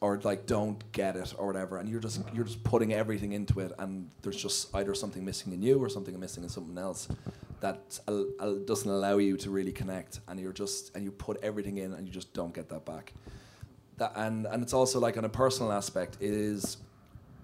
[0.00, 3.60] or like don't get it or whatever, and you're just you're just putting everything into
[3.60, 7.06] it, and there's just either something missing in you or something missing in someone else
[7.60, 11.36] that al- al- doesn't allow you to really connect, and you're just and you put
[11.42, 13.12] everything in, and you just don't get that back.
[13.98, 16.78] That and and it's also like on a personal aspect, it is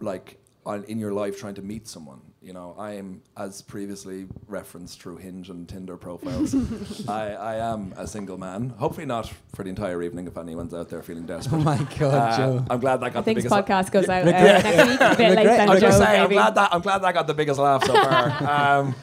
[0.00, 2.20] like on, in your life trying to meet someone.
[2.44, 6.54] You know, I am, as previously referenced through Hinge and Tinder profiles,
[7.08, 8.68] I, I am a single man.
[8.76, 11.56] Hopefully not for the entire evening if anyone's out there feeling desperate.
[11.56, 12.66] Oh my god, Uh, Joe.
[12.68, 13.68] I'm glad that got I think the this biggest.
[13.68, 15.00] podcast goes out uh, next week.
[15.00, 17.26] A bit late than I'm Joe, just saying, I'm glad that I'm glad that got
[17.26, 18.80] the biggest laugh so far.
[18.80, 18.94] Um,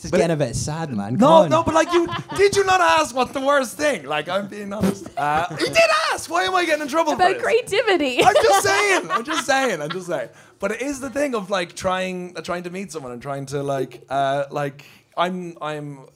[0.00, 1.10] This is but- getting a bit sad, man.
[1.10, 1.50] Come no, on.
[1.50, 4.06] no, but like you, did you not ask what's the worst thing?
[4.06, 5.08] Like I'm being honest.
[5.20, 5.76] Uh, you did
[6.14, 6.30] ask.
[6.30, 7.42] Why am I getting in trouble for About this?
[7.42, 8.24] creativity.
[8.24, 9.10] I'm just saying.
[9.10, 9.82] I'm just saying.
[9.82, 10.30] I'm just saying.
[10.58, 13.44] But it is the thing of like trying, uh, trying to meet someone and trying
[13.46, 14.86] to like, uh, like
[15.18, 16.06] I'm, I'm,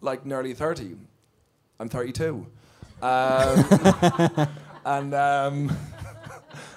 [0.00, 0.96] like nearly thirty.
[1.78, 2.44] I'm thirty-two,
[3.00, 3.64] um,
[4.84, 5.76] and um,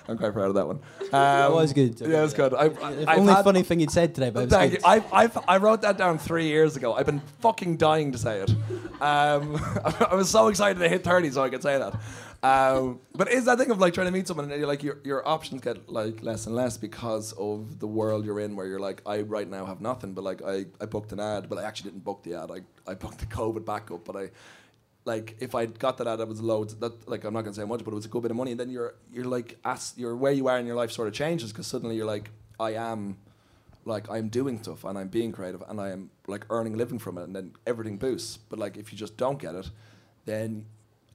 [0.07, 0.79] I'm quite proud of that one.
[1.05, 1.99] Um, That was good.
[2.01, 2.53] Yeah, it was good.
[2.53, 4.81] I, I've only had- funny thing you'd said today, but Thank good.
[4.81, 4.87] you.
[4.87, 6.93] I, I've, I wrote that down three years ago.
[6.93, 8.49] I've been fucking dying to say it.
[9.01, 9.55] Um,
[10.09, 11.93] I was so excited to hit 30 so I could say that.
[12.43, 14.99] Um, but it's that thing of like trying to meet someone and you're like your,
[15.03, 18.79] your options get like less and less because of the world you're in where you're
[18.79, 21.63] like I right now have nothing but like I, I booked an ad but I
[21.63, 24.29] actually didn't book the ad I, I booked the COVID backup but I
[25.05, 27.63] like if I got that ad that was loads that like I'm not gonna say
[27.63, 29.93] much but it was a good bit of money and then you're you're like as
[29.95, 32.73] you're where you are in your life sort of changes because suddenly you're like I
[32.73, 33.17] am
[33.85, 36.99] like I'm doing stuff and I'm being creative and I am like earning a living
[36.99, 38.37] from it and then everything boosts.
[38.37, 39.69] But like if you just don't get it,
[40.25, 40.65] then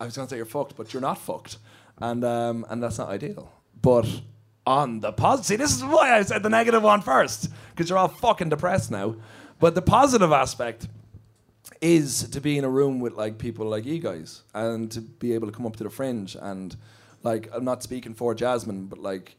[0.01, 1.59] I was gonna say you're fucked, but you're not fucked.
[1.99, 3.53] And um, and that's not ideal.
[3.83, 4.07] But
[4.67, 7.99] on the positive see this is why I said the negative one first, because you're
[7.99, 9.17] all fucking depressed now.
[9.59, 10.89] But the positive aspect
[11.81, 15.33] is to be in a room with like people like you guys and to be
[15.35, 16.77] able to come up to the fringe and
[17.23, 19.37] like I'm not speaking for Jasmine, but like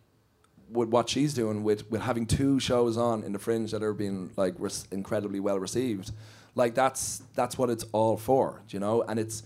[0.69, 3.93] with what she's doing with with having two shows on in the fringe that are
[3.93, 6.11] being like res- incredibly well received
[6.55, 9.43] like that's that's what it's all for you know and it's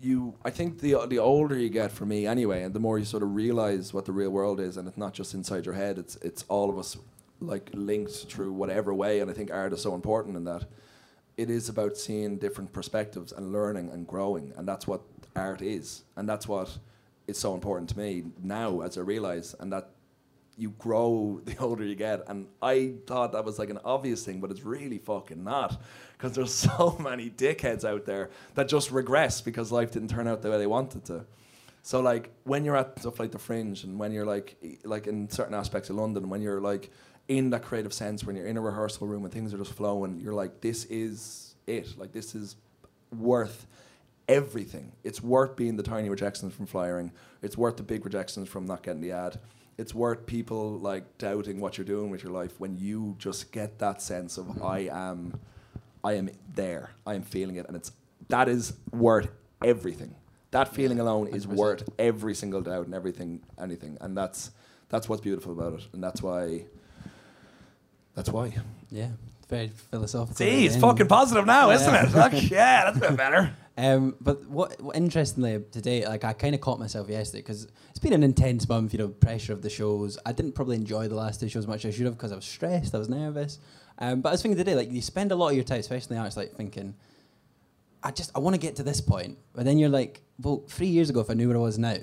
[0.00, 3.04] you i think the the older you get for me anyway and the more you
[3.04, 5.98] sort of realize what the real world is and it's not just inside your head
[5.98, 6.96] it's it's all of us
[7.40, 9.20] like linked through whatever way.
[9.20, 10.64] And I think art is so important in that
[11.38, 15.00] it is about seeing different perspectives and learning and growing, and that's what
[15.36, 16.76] art is, and that's what
[17.28, 19.90] is so important to me now as I realize, and that
[20.56, 22.24] you grow the older you get.
[22.26, 25.80] And I thought that was like an obvious thing, but it's really fucking not.
[26.16, 30.42] Because there's so many dickheads out there that just regress because life didn't turn out
[30.42, 31.24] the way they wanted to.
[31.82, 35.30] So like when you're at stuff like the Fringe, and when you're like like in
[35.30, 36.90] certain aspects of London, when you're like
[37.28, 40.18] in that creative sense, when you're in a rehearsal room and things are just flowing,
[40.18, 41.98] you're like, this is it.
[41.98, 42.56] Like this is
[43.16, 43.66] worth
[44.28, 44.92] everything.
[45.04, 47.12] It's worth being the tiny rejections from flyering.
[47.42, 49.38] It's worth the big rejections from not getting the ad.
[49.76, 53.78] It's worth people like doubting what you're doing with your life when you just get
[53.78, 54.66] that sense of mm-hmm.
[54.66, 55.38] I am,
[56.02, 56.90] I am there.
[57.06, 57.92] I am feeling it, and it's
[58.28, 59.28] that is worth
[59.62, 60.16] everything.
[60.50, 61.54] That feeling alone is 100%.
[61.54, 64.50] worth every single doubt and everything, anything, and that's
[64.88, 66.64] that's what's beautiful about it, and that's why.
[68.18, 68.52] That's why.
[68.90, 69.10] Yeah,
[69.48, 70.34] very philosophical.
[70.34, 71.76] See, it's fucking positive now, Yeah.
[71.76, 72.14] isn't it?
[72.16, 73.52] Like, yeah, that's a bit better.
[73.76, 78.00] Um, but what, what interestingly today, like I kind of caught myself yesterday because it's
[78.00, 78.92] been an intense month.
[78.92, 80.18] You know, pressure of the shows.
[80.26, 82.32] I didn't probably enjoy the last two shows as much as I should have because
[82.32, 82.92] I was stressed.
[82.92, 83.60] I was nervous.
[84.00, 86.16] Um, but I was thinking today, like you spend a lot of your time, especially
[86.16, 86.94] in the arts, like thinking,
[88.02, 89.38] I just I want to get to this point.
[89.54, 91.94] But then you're like, well, three years ago, if I knew where I was now,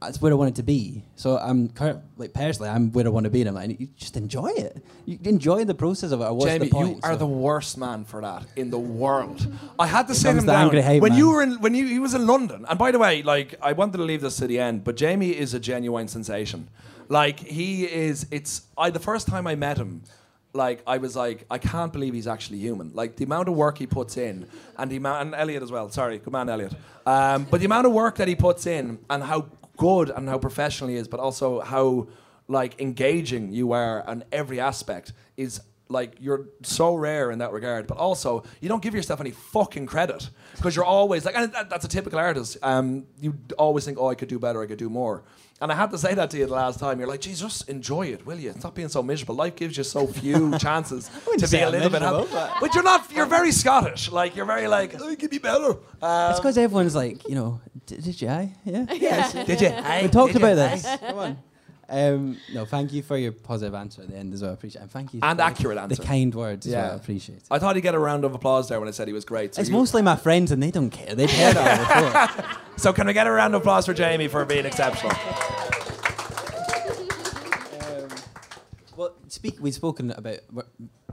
[0.00, 1.04] that's where I wanted to be.
[1.16, 1.70] So I'm
[2.16, 4.84] like personally, I'm where I want to be, and I'm like, you just enjoy it.
[5.06, 6.24] You enjoy the process of it.
[6.24, 6.88] Or Jamie, the point?
[6.96, 9.46] you are So- the worst man for that in the world.
[9.78, 11.18] I had to sit comes him down angry hate when man.
[11.18, 12.66] you were in when you he was in London.
[12.68, 15.30] And by the way, like I wanted to leave this to the end, but Jamie
[15.30, 16.68] is a genuine sensation.
[17.08, 18.26] Like he is.
[18.30, 20.02] It's I the first time I met him.
[20.52, 22.90] Like I was like, I can't believe he's actually human.
[22.94, 24.46] Like the amount of work he puts in,
[24.78, 25.90] and the amount, and Elliot as well.
[25.90, 26.72] Sorry, good man, Elliot.
[27.06, 30.38] Um, but the amount of work that he puts in, and how good and how
[30.38, 32.08] professional he is, but also how
[32.48, 37.86] like engaging you are on every aspect is like you're so rare in that regard.
[37.86, 41.70] But also, you don't give yourself any fucking credit because you're always like, and that,
[41.70, 42.56] that's a typical artist.
[42.62, 45.22] Um, you always think, oh, I could do better, I could do more.
[45.60, 46.98] And I had to say that to you the last time.
[46.98, 48.52] You're like, geez, just enjoy it, will you?
[48.58, 49.36] Stop being so miserable.
[49.36, 51.08] Life gives you so few chances
[51.38, 52.26] to be a little bit happy.
[52.32, 53.10] but- But you're not.
[53.12, 54.10] You're very Scottish.
[54.12, 55.70] Like you're very like, oh, it could be better.
[56.02, 58.28] Um, It's because everyone's like, you know, did, did you?
[58.28, 58.52] I?
[58.64, 58.86] Yeah.
[58.94, 59.44] Yeah.
[59.44, 59.72] did you?
[60.02, 60.86] we talked about this.
[61.00, 61.38] Come on.
[61.88, 64.50] Um, no, thank you for your positive answer at the end as well.
[64.50, 64.82] I appreciate it.
[64.82, 65.94] And thank you And for accurate answer.
[65.94, 66.82] The kind words as Yeah.
[66.82, 66.92] well.
[66.92, 67.44] I appreciate it.
[67.48, 69.54] I thought he'd get a round of applause there when I said he was great.
[69.54, 71.14] So It's you- mostly my friends and they don't care.
[71.14, 72.10] They've heard it all
[72.42, 72.44] before.
[72.78, 75.16] So can we get a round of applause for Jamie for being exceptional?
[78.96, 79.56] Well, speak.
[79.60, 80.38] We've spoken about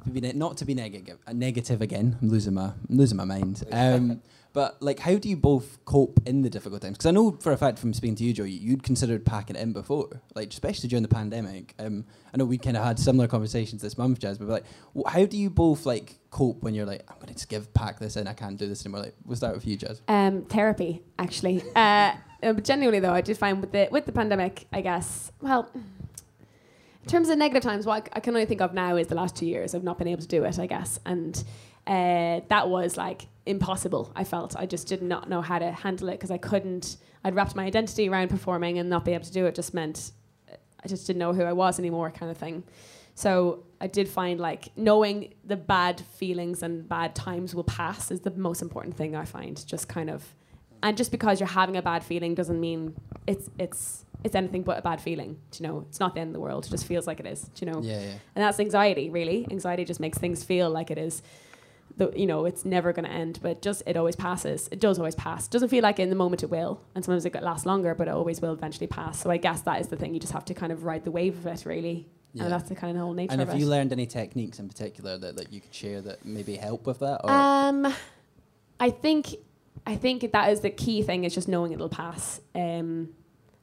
[0.05, 1.19] we've been not to be negative.
[1.27, 2.17] Uh, negative again.
[2.21, 3.63] I'm losing my I'm losing my mind.
[3.71, 4.21] Um,
[4.53, 6.97] but like, how do you both cope in the difficult times?
[6.97, 9.55] Because I know for a fact from speaking to you, Joe, you- you'd considered packing
[9.55, 11.73] in before, like especially during the pandemic.
[11.79, 14.37] Um, I know we kind of had similar conversations this month, Jazz.
[14.37, 14.63] But like,
[14.95, 17.73] wh- how do you both like cope when you're like, I'm going to just give
[17.73, 18.27] pack this in.
[18.27, 19.01] I can't do this anymore.
[19.01, 20.01] Like, we'll start with you, Jazz.
[20.07, 21.63] Um, therapy, actually.
[21.75, 22.13] Uh,
[22.53, 25.31] but genuinely though, I did find with the with the pandemic, I guess.
[25.41, 29.15] Well, in terms of negative times, what I can only think of now is the
[29.15, 30.59] last two years of not being able to do it.
[30.59, 31.41] I guess, and
[31.87, 34.11] uh, that was like impossible.
[34.15, 36.97] I felt I just did not know how to handle it because I couldn't.
[37.23, 40.11] I'd wrapped my identity around performing and not be able to do it just meant
[40.83, 42.63] I just didn't know who I was anymore, kind of thing.
[43.15, 48.21] So I did find like knowing the bad feelings and bad times will pass is
[48.21, 49.65] the most important thing I find.
[49.65, 50.23] Just kind of,
[50.81, 52.95] and just because you're having a bad feeling doesn't mean
[53.27, 55.37] it's it's it's anything but a bad feeling.
[55.51, 55.85] Do you know?
[55.89, 56.65] It's not the end of the world.
[56.65, 57.41] It just feels like it is.
[57.41, 57.81] Do you know?
[57.81, 58.13] Yeah, yeah.
[58.35, 59.47] And that's anxiety, really.
[59.51, 61.21] Anxiety just makes things feel like it is.
[61.95, 64.67] The, you know, it's never going to end, but just it always passes.
[64.71, 65.47] It does always pass.
[65.47, 68.11] Doesn't feel like in the moment it will, and sometimes it lasts longer, but it
[68.11, 69.19] always will eventually pass.
[69.21, 70.13] So I guess that is the thing.
[70.15, 72.43] You just have to kind of ride the wave of it, really, Yeah.
[72.45, 73.59] and that's the kind of whole nature And of have it.
[73.59, 76.97] you learned any techniques in particular that, that you could share that maybe help with
[76.99, 77.21] that?
[77.23, 77.93] Or Um,
[78.79, 79.35] I think
[79.85, 82.41] I think that is the key thing is just knowing it'll pass.
[82.55, 83.09] Um,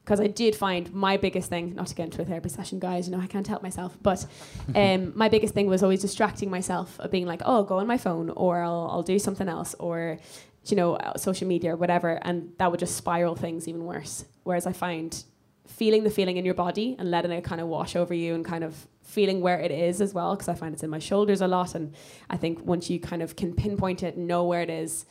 [0.03, 3.07] because I did find my biggest thing, not to get into a therapy session, guys,
[3.07, 4.25] you know, I can't help myself, but
[4.75, 7.87] um, my biggest thing was always distracting myself of being like, oh, I'll go on
[7.87, 10.17] my phone or I'll, I'll do something else or,
[10.65, 12.19] you know, uh, social media or whatever.
[12.23, 14.25] And that would just spiral things even worse.
[14.43, 15.23] Whereas I find
[15.67, 18.43] feeling the feeling in your body and letting it kind of wash over you and
[18.43, 21.41] kind of feeling where it is as well, because I find it's in my shoulders
[21.41, 21.75] a lot.
[21.75, 21.93] And
[22.29, 25.05] I think once you kind of can pinpoint it, know where it is,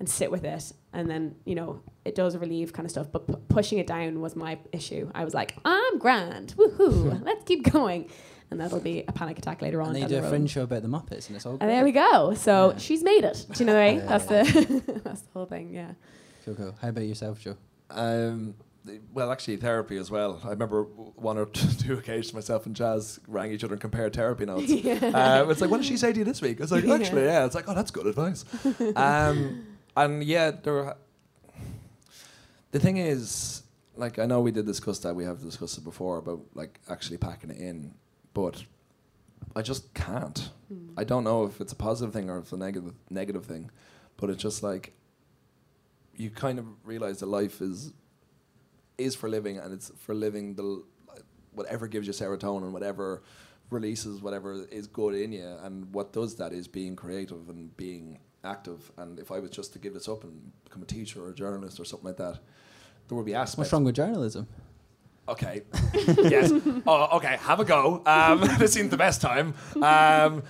[0.00, 3.08] and sit with it, and then you know it does relieve kind of stuff.
[3.10, 5.10] But pu- pushing it down was my issue.
[5.14, 8.08] I was like, I'm grand, woohoo, let's keep going,
[8.50, 9.88] and that'll be a panic attack later on.
[9.88, 10.30] and then you down do the a road.
[10.30, 11.52] fringe show about the Muppets, and it's all.
[11.52, 11.68] And great.
[11.68, 12.34] there we go.
[12.34, 12.78] So Yeah.
[12.78, 13.46] she's made it.
[13.52, 14.06] Do you know what I mean?
[14.06, 15.74] That's the that's the whole thing.
[15.74, 15.92] Yeah.
[16.44, 16.74] Cool, cool.
[16.80, 17.56] How about yourself, Joe?
[17.90, 18.54] Um,
[19.12, 20.40] well, actually, therapy as well.
[20.44, 24.46] I remember one or two occasions myself and Jazz rang each other and compared therapy
[24.46, 24.70] notes.
[24.72, 26.58] uh, it's like, what did she say to you this week?
[26.60, 26.94] It's like, Yeah.
[26.94, 27.44] actually, yeah.
[27.44, 28.46] It's like, oh, that's good advice.
[28.96, 29.62] um,
[30.04, 30.96] and yeah, there.
[32.70, 33.62] The thing is,
[33.96, 35.14] like, I know we did discuss that.
[35.14, 37.94] We have discussed it before about like actually packing it in,
[38.34, 38.64] but
[39.56, 40.50] I just can't.
[40.68, 40.90] Hmm.
[40.96, 43.70] I don't know if it's a positive thing or if it's a negative negative thing,
[44.16, 44.92] but it's just like
[46.14, 47.92] you kind of realize that life is
[48.98, 50.84] is for living and it's for living the l-
[51.52, 53.22] whatever gives you serotonin, whatever
[53.70, 58.18] releases whatever is good in you, and what does that is being creative and being
[58.44, 58.90] active.
[58.96, 61.34] And if I was just to give this up and become a teacher or a
[61.34, 62.38] journalist or something like that,
[63.08, 63.58] there would be aspects.
[63.58, 64.46] What's wrong with journalism?
[65.28, 65.62] Okay.
[65.94, 66.50] yes.
[66.86, 67.36] Oh, okay.
[67.40, 68.02] Have a go.
[68.06, 69.54] Um, this seems the best time.
[69.82, 70.42] Um,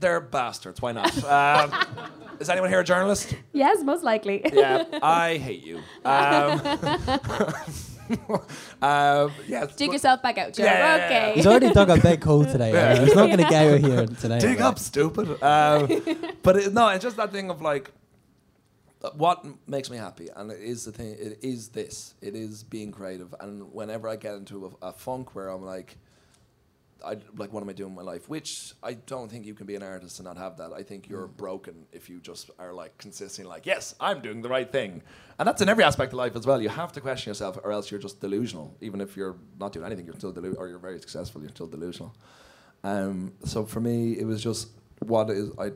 [0.00, 0.82] they're bastards.
[0.82, 1.24] Why not?
[1.24, 1.86] Um,
[2.40, 3.34] is anyone here a journalist?
[3.52, 4.42] Yes, most likely.
[4.52, 4.84] Yeah.
[5.02, 5.80] I hate you.
[8.10, 8.40] Um,
[8.82, 9.74] um, yes.
[9.76, 10.64] Dig yourself back out, Joe.
[10.64, 11.32] Yeah, yeah, yeah, okay.
[11.34, 12.72] He's already dug a big hole today.
[12.72, 13.04] Yeah.
[13.04, 14.38] He's not going to get out here today.
[14.38, 15.42] Dig up, stupid.
[15.42, 15.86] Um,
[16.42, 17.90] but it, no, it's just that thing of like,
[19.14, 21.16] what makes me happy, and it is the thing.
[21.18, 22.14] It is this.
[22.20, 25.96] It is being creative, and whenever I get into a, a funk where I'm like,
[27.04, 28.28] I like, what am I doing with my life?
[28.28, 30.72] Which I don't think you can be an artist and not have that.
[30.72, 34.48] I think you're broken if you just are like consistently like, yes, I'm doing the
[34.48, 35.02] right thing,
[35.38, 36.60] and that's in every aspect of life as well.
[36.60, 38.76] You have to question yourself, or else you're just delusional.
[38.80, 41.66] Even if you're not doing anything, you're still delu- or you're very successful, you're still
[41.66, 42.14] delusional.
[42.84, 44.68] Um, so for me, it was just
[45.00, 45.72] what is I.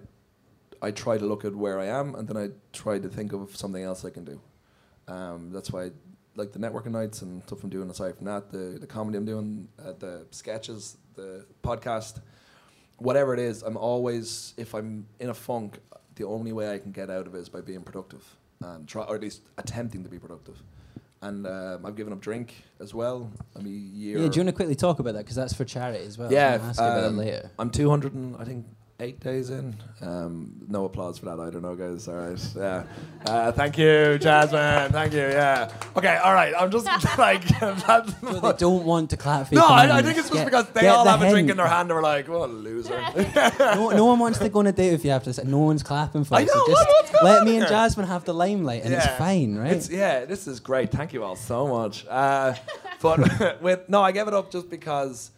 [0.83, 3.55] I try to look at where I am, and then I try to think of
[3.55, 4.41] something else I can do.
[5.09, 5.91] Um, that's why, I
[6.37, 9.27] like the networking nights and stuff I'm doing aside from that, the the comedy I'm
[9.27, 12.21] doing, uh, the sketches, the podcast,
[12.99, 15.79] whatever it is, I'm always if I'm in a funk,
[16.17, 18.25] the only way I can get out of it is by being productive
[18.63, 20.63] and try, or at least attempting to be productive.
[21.23, 23.31] And um, I've given up drink as well.
[23.55, 24.19] I'm a year.
[24.19, 25.21] Yeah, do you want to quickly talk about that?
[25.21, 26.33] Because that's for charity as well.
[26.33, 27.51] Yeah, I'm ask you about um, it later.
[27.59, 28.67] I'm 200 and I think
[29.01, 29.75] eight days in.
[30.03, 31.41] Um, no applause for that.
[31.41, 32.07] I don't know, guys.
[32.09, 32.39] All right.
[32.57, 32.85] Yeah.
[33.25, 34.93] Uh, thank you, Jasmine.
[34.93, 35.21] Thank you.
[35.21, 35.71] Yeah.
[35.97, 36.17] Okay.
[36.19, 36.55] All right.
[36.59, 36.87] I'm just
[37.19, 38.21] like that's.
[38.21, 39.61] So they don't want to clap for you.
[39.61, 41.57] No, I, I think it's just get- because they all the have a drink in
[41.57, 43.01] their hand and we're like, what a loser.
[43.59, 45.43] no, no one wants to go on a date with you after this.
[45.45, 46.47] No one's clapping for I you.
[46.47, 47.67] know, So just what- what's going let on me and?
[47.69, 49.73] Jasmine have the limelight, and it's fine, right?
[49.73, 50.91] It's, yeah, this is great.
[50.91, 52.07] Thank you all so much.
[52.09, 52.55] Uh,
[53.03, 55.31] but with no, I gave it up just because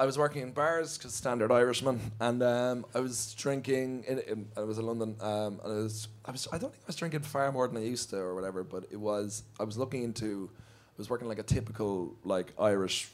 [0.00, 4.04] I was working in bars because standard Irishman, and um, I was drinking.
[4.08, 6.48] In, in, I was in London, um, and I was, I was.
[6.50, 8.64] I don't think I was drinking far more than I used to, or whatever.
[8.64, 9.42] But it was.
[9.60, 10.48] I was looking into.
[10.54, 13.10] I was working like a typical like Irish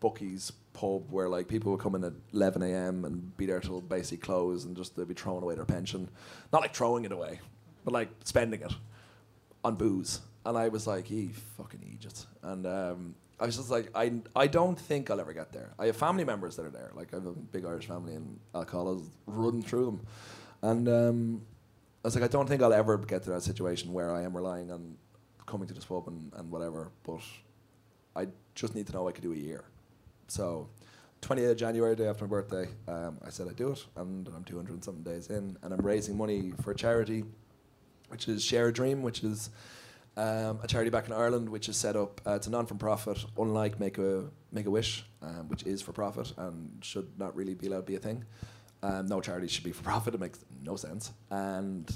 [0.00, 3.06] bookies pub where like people would come in at 11 a.m.
[3.06, 6.10] and be there till basically close and just they'd be throwing away their pension.
[6.52, 7.40] Not like throwing it away,
[7.86, 8.72] but like spending it
[9.64, 10.20] on booze.
[10.44, 12.26] And I was like, ye fucking Egypt.
[12.42, 15.72] And um, I was just like, I, I don't think I'll ever get there.
[15.78, 16.90] I have family members that are there.
[16.94, 20.00] Like, I have a big Irish family, and alcohol is running through them.
[20.62, 21.42] And um,
[22.04, 24.36] I was like, I don't think I'll ever get to that situation where I am
[24.36, 24.96] relying on
[25.46, 26.90] coming to this pub and, and whatever.
[27.04, 27.20] But
[28.16, 29.64] I just need to know I could do a year.
[30.26, 30.68] So,
[31.22, 34.44] 20th of January, day after my birthday, um, I said I'd do it, and I'm
[34.44, 37.24] 200 and something days in, and I'm raising money for a charity,
[38.08, 39.50] which is Share a Dream, which is
[40.18, 42.20] um, a charity back in Ireland, which is set up.
[42.26, 46.32] Uh, it's a non-for-profit, unlike Make a Make a Wish, um, which is for profit
[46.36, 48.24] and should not really be allowed to be a thing.
[48.82, 50.14] Um, no charity should be for profit.
[50.14, 51.12] It makes no sense.
[51.30, 51.88] And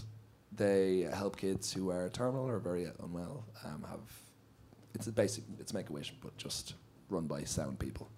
[0.52, 4.00] they help kids who are terminal or very unwell um, have.
[4.94, 5.42] It's a basic.
[5.58, 6.74] It's Make a Wish, but just
[7.08, 8.08] run by sound people.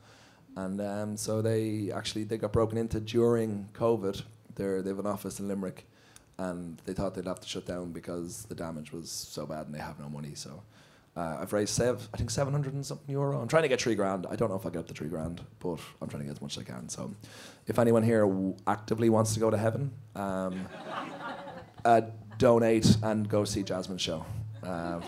[0.56, 4.22] And um, so they actually they got broken into during COVID.
[4.54, 5.88] They're, they have an office in Limerick,
[6.38, 9.74] and they thought they'd have to shut down because the damage was so bad and
[9.74, 10.32] they have no money.
[10.34, 10.62] So
[11.16, 13.40] uh, I've raised sev- I think seven hundred and something euro.
[13.40, 14.26] I'm trying to get three grand.
[14.28, 16.32] I don't know if I get up to three grand, but I'm trying to get
[16.36, 16.88] as much as I can.
[16.88, 17.12] So
[17.66, 20.66] if anyone here w- actively wants to go to heaven, um,
[21.84, 22.00] uh,
[22.38, 24.26] donate and go see Jasmine's show.
[24.66, 25.02] Um,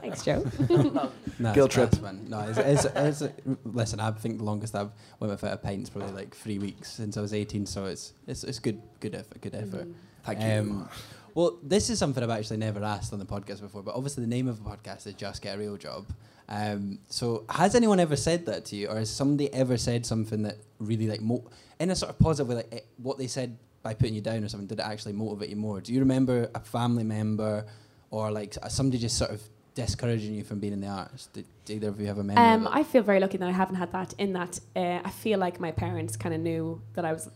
[0.00, 0.44] Thanks, Joe.
[1.38, 1.90] No, Guilt it's trip.
[1.90, 2.26] class, man.
[2.28, 3.32] No, it's, it's, it's,
[3.64, 6.88] listen, I think the longest I've went without a pint is probably like three weeks
[6.92, 7.66] since I was 18.
[7.66, 9.88] So it's it's, it's good good effort, good effort.
[10.24, 10.46] Thank you.
[10.72, 10.88] Um,
[11.34, 14.28] well, this is something I've actually never asked on the podcast before, but obviously the
[14.30, 16.06] name of the podcast is Just Get a Real Job.
[16.48, 20.42] Um, so has anyone ever said that to you, or has somebody ever said something
[20.42, 21.48] that really like mo-
[21.80, 24.44] in a sort of positive way, like eh, what they said by putting you down
[24.44, 24.66] or something?
[24.66, 25.80] Did it actually motivate you more?
[25.80, 27.64] Do you remember a family member
[28.12, 29.42] or like somebody just sort of
[29.74, 31.26] discouraging you from being in the arts?
[31.32, 32.44] Did, did either of you have a memory?
[32.44, 32.68] Um.
[32.70, 34.14] I feel very lucky that I haven't had that.
[34.18, 37.28] In that, uh, I feel like my parents kind of knew that I was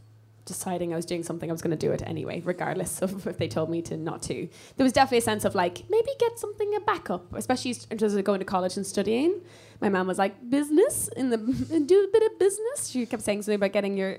[0.45, 3.37] deciding I was doing something, I was going to do it anyway, regardless of if
[3.37, 4.49] they told me to not to.
[4.77, 8.15] There was definitely a sense of like maybe get something a backup, especially in terms
[8.15, 9.41] of going to college and studying.
[9.81, 11.37] My mom was like business in the
[11.87, 12.89] do a bit of business.
[12.89, 14.19] She kept saying something about getting your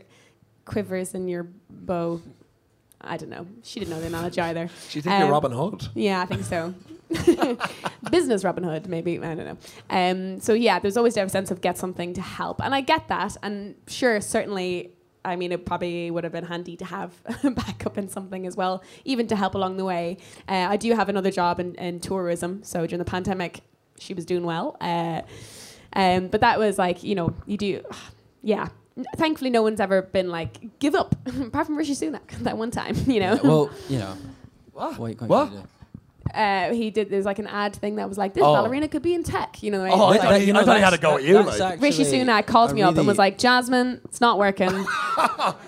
[0.65, 2.21] quivers and your bow.
[3.01, 3.45] I don't know.
[3.63, 4.65] She didn't know the analogy either.
[4.91, 5.87] Do you think Um, you're Robin Hood?
[5.93, 6.73] Yeah, I think so.
[8.11, 9.17] Business Robin Hood, maybe.
[9.19, 9.57] I don't know.
[9.89, 13.07] Um, so yeah, there's always a sense of get something to help, and I get
[13.07, 13.37] that.
[13.43, 14.91] And sure, certainly,
[15.23, 17.11] I mean, it probably would have been handy to have
[17.43, 20.17] backup in something as well, even to help along the way.
[20.49, 23.61] Uh, I do have another job in, in tourism, so during the pandemic,
[23.99, 24.75] she was doing well.
[24.81, 25.21] Uh,
[25.93, 27.81] um, but that was like, you know, you do,
[28.43, 28.67] yeah.
[29.15, 32.95] Thankfully, no one's ever been like, give up, apart from Rishi Sunak that one time,
[33.07, 33.39] you know.
[33.43, 34.13] well, you know.
[34.73, 34.97] What?
[34.99, 35.21] What?
[35.21, 35.51] What?
[36.35, 37.09] uh, he did.
[37.09, 38.53] There's like an ad thing that was like, "This Oh.
[38.53, 40.51] ballerina could be in tech." You know, the way Oh, I it's thought like, he-
[40.51, 41.81] I thought he had a go at you, like.
[41.81, 44.69] Rishi Sunak called me up and was like, "Jasmine, it's not working.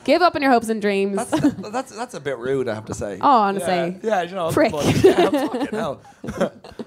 [0.03, 2.85] Give up on your hopes and dreams." That's, that's that's a bit rude, I have
[2.85, 3.17] to say.
[3.21, 3.73] Oh, honestly.
[3.73, 4.71] yeah, yeah you know, Prick.
[4.73, 6.01] but- yeah, fucking hell.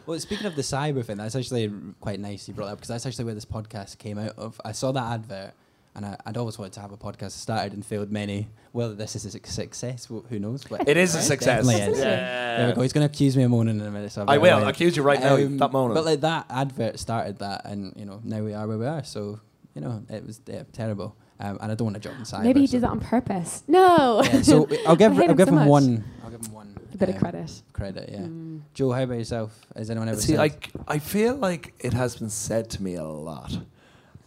[0.07, 2.88] Well, speaking of the cyber thing, that's actually quite nice you brought that up because
[2.88, 4.61] that's actually where this podcast came out of.
[4.64, 5.55] I saw that advert
[5.95, 8.49] and I, I'd always wanted to have a podcast started and failed many.
[8.72, 10.64] Whether this is a success, wh- who knows?
[10.64, 11.64] But It is a success.
[11.66, 11.99] Is.
[11.99, 12.57] Yeah.
[12.57, 12.80] There we go.
[12.82, 14.12] He's going to accuse me of moaning in a minute.
[14.12, 14.68] So I bear will with.
[14.68, 15.34] accuse you right now.
[15.36, 15.95] Um, That moaning.
[15.95, 19.05] But like that advert started that, and you know now we are where we are.
[19.05, 19.40] So
[19.74, 21.14] you know it was yeah, terrible.
[21.40, 22.45] Um, and I don't want to jump inside.
[22.45, 23.62] Maybe he so- did that on purpose.
[23.68, 24.22] No.
[24.24, 25.68] Yeah, so I'll give I hate I'll him give so him much.
[25.68, 26.05] one.
[26.24, 26.76] I'll give him one.
[26.95, 27.62] a bit of um, credit.
[27.72, 28.18] Credit, yeah.
[28.20, 28.61] Mm.
[28.74, 29.59] Joe, how about yourself?
[29.76, 30.40] Has anyone ever See, said?
[30.40, 30.51] I,
[30.95, 33.59] I feel like it has been said to me a lot.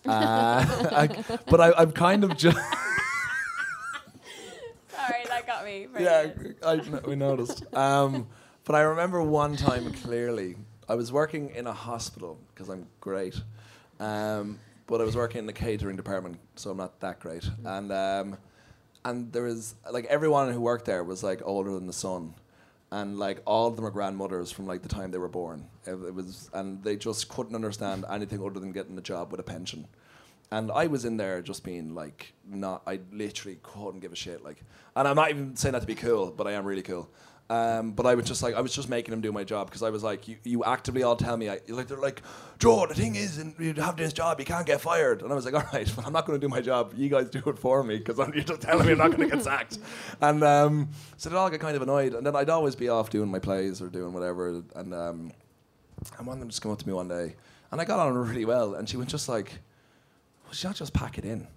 [0.07, 2.57] Uh, I, but I, I'm kind of just.
[4.89, 5.87] Sorry, that got me.
[5.99, 6.27] yeah,
[6.65, 6.75] I,
[7.05, 7.63] we noticed.
[7.75, 8.27] Um,
[8.63, 10.55] but I remember one time clearly.
[10.87, 13.35] I was working in a hospital because I'm great,
[13.99, 17.43] um, but I was working in the catering department, so I'm not that great.
[17.63, 18.37] And um,
[19.03, 22.33] and there was like everyone who worked there was like older than the sun,
[22.95, 25.67] and like all of them are grandmothers from like the time they were born.
[25.85, 29.41] It, it was, and they just couldn't understand anything other than getting a job with
[29.41, 29.85] a pension.
[30.49, 34.45] And I was in there just being like, not, I literally couldn't give a shit.
[34.45, 34.63] Like,
[34.95, 37.09] and I'm not even saying that to be cool, but I am really cool.
[37.47, 39.83] Um, but I was just like, I was just making him do my job because
[39.83, 42.23] I was like, you, you actively all tell me, I, like, they're like,
[42.57, 45.21] Joe, the thing is, and you have this job, you can't get fired.
[45.21, 46.93] And I was like, all right, well, I'm not going to do my job.
[46.95, 49.35] You guys do it for me because you're just telling me I'm not going to
[49.35, 49.77] get sacked.
[50.21, 52.13] And um, so they all get kind of annoyed.
[52.13, 54.63] And then I'd always be off doing my plays or doing whatever.
[54.75, 55.31] And um,
[56.17, 57.35] and one of them just came up to me one day,
[57.71, 58.75] and I got on really well.
[58.75, 59.59] And she was just like,
[60.47, 61.47] "Would you not just pack it in?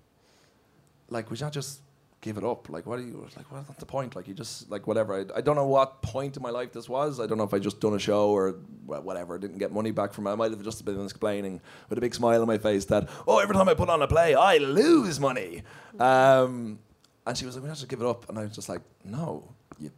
[1.10, 1.80] Like, would you not just
[2.20, 2.68] give it up?
[2.68, 3.50] Like, what are you like?
[3.50, 4.16] What's the point?
[4.16, 5.14] Like, you just like whatever.
[5.14, 7.20] I, I don't know what point in my life this was.
[7.20, 8.56] I don't know if I just done a show or
[8.86, 9.38] wha- whatever.
[9.38, 10.32] Didn't get money back from it.
[10.32, 13.38] I might have just been explaining with a big smile on my face that oh,
[13.38, 15.62] every time I put on a play, I lose money.
[15.98, 16.78] Um,
[17.26, 18.80] and she was like, "We have to give it up." And I was just like,
[19.04, 19.48] "No,
[19.78, 19.90] you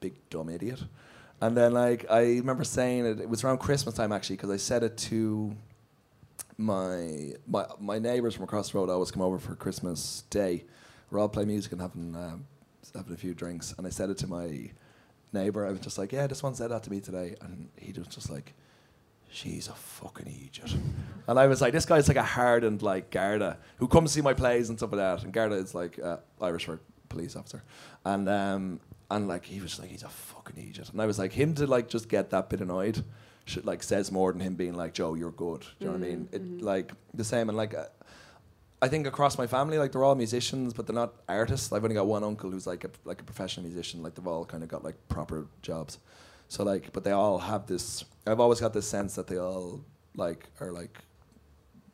[0.00, 0.82] big dumb idiot."
[1.40, 3.20] And then like I remember saying it.
[3.20, 5.54] It was around Christmas time actually because I said it to
[6.56, 8.90] my my my neighbors from across the road.
[8.90, 10.64] always come over for Christmas Day.
[11.10, 12.46] We're all playing music and having um,
[12.94, 13.74] having a few drinks.
[13.76, 14.70] And I said it to my
[15.32, 15.66] neighbor.
[15.66, 18.08] I was just like, "Yeah, this one said that to me today," and he was
[18.08, 18.54] just like.
[19.30, 20.74] She's a fucking idiot.
[21.26, 24.22] And I was like, this guy's like a hardened like Garda who comes to see
[24.22, 25.22] my plays and stuff like that.
[25.22, 26.80] And Garda is like uh, Irish for
[27.10, 27.62] police officer.
[28.06, 28.80] And um,
[29.10, 30.88] and like he was like, he's a fucking idiot.
[30.88, 33.04] And I was like, him to like just get that bit annoyed,
[33.44, 35.60] should like says more than him being like, Joe, you're good.
[35.60, 36.28] Do you know what I mean?
[36.32, 37.74] It like the same and like.
[37.74, 37.84] Uh,
[38.80, 41.72] I think across my family, like they're all musicians, but they're not artists.
[41.72, 44.02] I've only got one uncle who's like a like a professional musician.
[44.02, 45.98] Like they've all kind of got like proper jobs.
[46.48, 48.04] So like, but they all have this.
[48.26, 49.80] I've always got this sense that they all
[50.16, 50.98] like are like,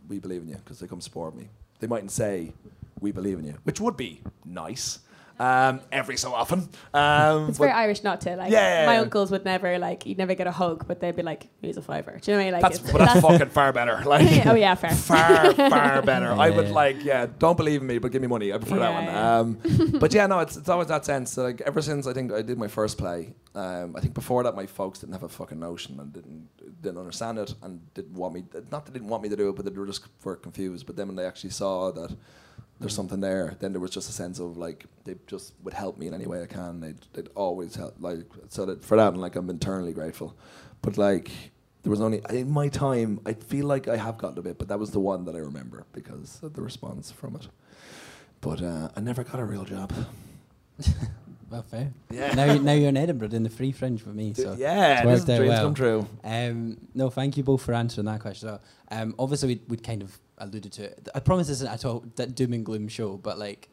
[0.08, 1.48] we believe in you because they come support me.
[1.80, 2.52] They mightn't say
[3.00, 5.00] we believe in you, which would be nice
[5.38, 6.68] um, every so often.
[6.92, 8.52] Um, It's very Irish not to like.
[8.52, 9.00] Yeah, yeah, my yeah.
[9.00, 10.06] uncles would never like.
[10.06, 12.38] You'd never get a hug, but they'd be like, "Here's a fiver." Do you know
[12.38, 12.52] what I mean?
[12.54, 14.02] Like, that's it's, but that's fucking far better.
[14.06, 14.90] Like, oh yeah, fair.
[14.90, 16.30] far far better.
[16.32, 17.26] I would like yeah.
[17.38, 18.52] Don't believe in me, but give me money.
[18.52, 19.40] I prefer Yeah, that yeah.
[19.40, 19.56] one.
[19.64, 21.36] Um, but yeah, no, it's it's always that sense.
[21.36, 24.54] Like ever since I think I did my first play, um, I think before that
[24.54, 26.48] my folks didn't have a fucking notion and didn't
[26.82, 28.44] didn't understand it and didn't want me.
[28.70, 30.86] Not that they didn't want me to do it, but they were just were confused.
[30.86, 32.14] But then when they actually saw that.
[32.80, 33.56] There's something there.
[33.60, 36.26] Then there was just a sense of like they just would help me in any
[36.26, 36.80] way I can.
[36.80, 37.94] They'd, they'd always help.
[38.00, 40.36] Like so that for that, and like I'm internally grateful.
[40.82, 41.30] But like
[41.84, 43.20] there was only in my time.
[43.24, 45.38] I feel like I have gotten a bit, but that was the one that I
[45.38, 47.48] remember because of the response from it.
[48.40, 49.92] But uh, I never got a real job.
[51.50, 51.92] well, fair.
[52.10, 52.34] Yeah.
[52.34, 54.34] Now, now you're in Edinburgh doing the free fringe with me.
[54.34, 55.64] So yeah, it's worked out dreams well.
[55.64, 56.06] come true.
[56.24, 58.58] Um, no, thank you both for answering that question.
[58.90, 61.08] Um, obviously, we'd, we would kind of alluded to it.
[61.14, 63.68] I promise this isn't at all that doom and gloom show, but like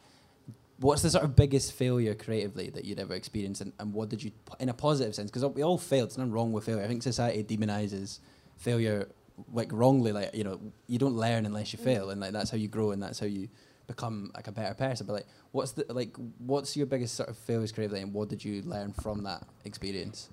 [0.82, 4.24] what's the sort of biggest failure creatively that you'd ever experienced, and, and what did
[4.24, 6.09] you, in a positive sense, because we all failed.
[6.09, 6.84] There's nothing wrong with failure.
[6.84, 8.19] I think society demonizes
[8.57, 9.07] failure
[9.53, 10.11] like wrongly.
[10.11, 12.91] Like you know, you don't learn unless you fail, and like that's how you grow,
[12.91, 13.47] and that's how you
[13.88, 15.05] become like a better person.
[15.05, 18.43] But like, what's the like, what's your biggest sort of failures creatively, and what did
[18.43, 20.30] you learn from that experience?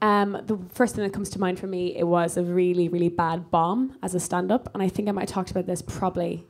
[0.00, 3.08] Um, the first thing that comes to mind for me, it was a really, really
[3.08, 6.46] bad bomb as a stand-up, and I think I might have talked about this probably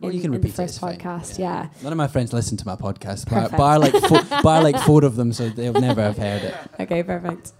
[0.00, 1.38] Well, in, you can in the repeat it, first it's podcast.
[1.38, 1.68] Yeah.
[1.82, 5.04] None of my friends listen to my podcast, bar, bar like fo- bar like four
[5.04, 6.54] of them, so they'll never have heard it.
[6.78, 7.52] Okay, perfect.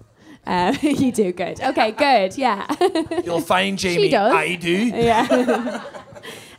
[0.46, 1.60] Uh, you do good.
[1.60, 2.36] Okay, good.
[2.38, 2.66] Yeah.
[3.24, 3.94] You'll find Jamie.
[3.94, 4.10] She Jamie.
[4.10, 4.32] does.
[4.34, 4.70] I do.
[4.86, 5.84] yeah.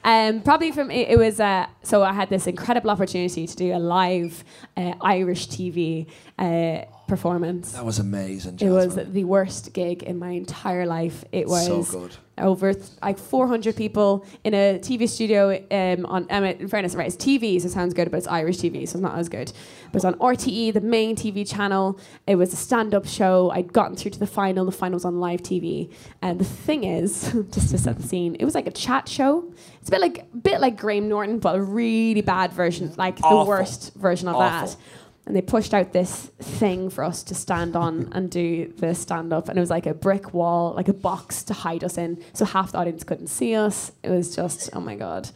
[0.03, 3.73] um, probably from it, it was uh, so I had this incredible opportunity to do
[3.73, 4.43] a live
[4.77, 6.07] uh, Irish TV
[6.39, 7.73] uh, performance.
[7.73, 8.57] That was amazing.
[8.61, 11.23] It was the worst gig in my entire life.
[11.31, 12.15] It was so good.
[12.37, 15.51] over th- like 400 people in a TV studio.
[15.69, 18.57] Um, on um, in fairness, right, it's TV, so it sounds good, but it's Irish
[18.57, 19.51] TV, so it's not as good.
[19.91, 21.99] But was on RTE, the main TV channel.
[22.25, 23.51] It was a stand-up show.
[23.51, 24.65] I'd gotten through to the final.
[24.65, 25.91] The final was on live TV.
[26.21, 29.53] And the thing is, just to set the scene, it was like a chat show.
[29.81, 33.17] It's a bit like a bit like Graham Norton, but a really bad version, like
[33.21, 33.43] Awful.
[33.43, 34.67] the worst version of Awful.
[34.67, 34.77] that
[35.25, 39.31] and they pushed out this thing for us to stand on and do the stand
[39.33, 42.23] up and it was like a brick wall like a box to hide us in.
[42.33, 43.91] So half the audience couldn't see us.
[44.03, 45.29] It was just oh my god.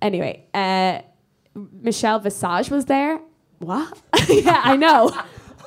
[0.00, 1.00] Anyway uh,
[1.54, 3.20] michelle visage was there.
[3.58, 4.00] What?
[4.28, 5.10] Yeah i know.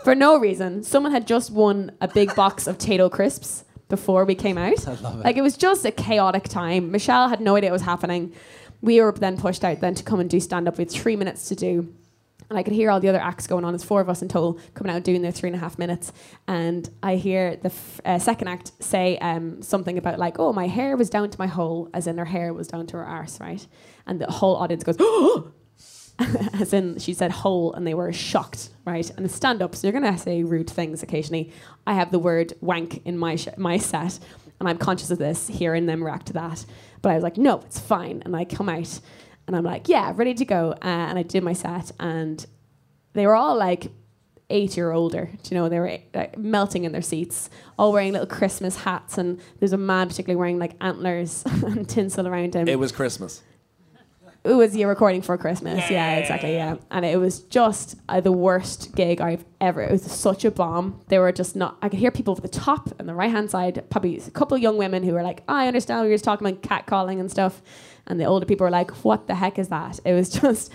[0.03, 0.83] For no reason.
[0.83, 4.87] Someone had just won a big box of Tayto crisps before we came out.
[4.87, 5.23] I love it.
[5.25, 6.91] like it was just a chaotic time.
[6.91, 8.33] Michelle had no idea what was happening.
[8.81, 11.49] We were then pushed out then to come and do stand up with three minutes
[11.49, 11.93] to do
[12.49, 13.73] and I could hear all the other acts going on.
[13.73, 16.11] There's four of us in total coming out doing their three and a half minutes,
[16.47, 20.67] and I hear the f- uh, second act say um, something about like, "Oh, my
[20.67, 23.39] hair was down to my hole," as in her hair was down to her arse,
[23.39, 23.65] right?
[24.07, 25.51] And the whole audience goes, "Oh!"
[26.59, 29.09] as in she said hole, and they were shocked, right?
[29.11, 31.53] And the stand-up, so you're gonna say rude things occasionally.
[31.87, 34.19] I have the word wank in my sh- my set,
[34.59, 36.65] and I'm conscious of this, hearing them react to that.
[37.01, 38.99] But I was like, "No, it's fine," and I come out.
[39.49, 40.73] And I'm like, yeah, ready to go.
[40.73, 42.45] Uh, and I did my set, and
[43.13, 43.87] they were all like
[44.51, 45.27] eight year older.
[45.41, 49.17] Do you know, they were like, melting in their seats, all wearing little Christmas hats.
[49.17, 52.67] And there's a man particularly wearing like antlers and tinsel around him.
[52.67, 53.41] It was Christmas.
[54.43, 55.89] It was you recording for Christmas.
[55.89, 56.53] Yeah, exactly.
[56.53, 59.81] Yeah, and it was just uh, the worst gig I've ever.
[59.81, 61.01] It was such a bomb.
[61.07, 61.77] They were just not.
[61.81, 63.83] I could hear people at the top and the right hand side.
[63.89, 66.47] Probably a couple of young women who were like, "I understand we were just talking
[66.47, 67.61] about catcalling and stuff,"
[68.09, 70.71] and the older people were like, "What the heck is that?" It was just.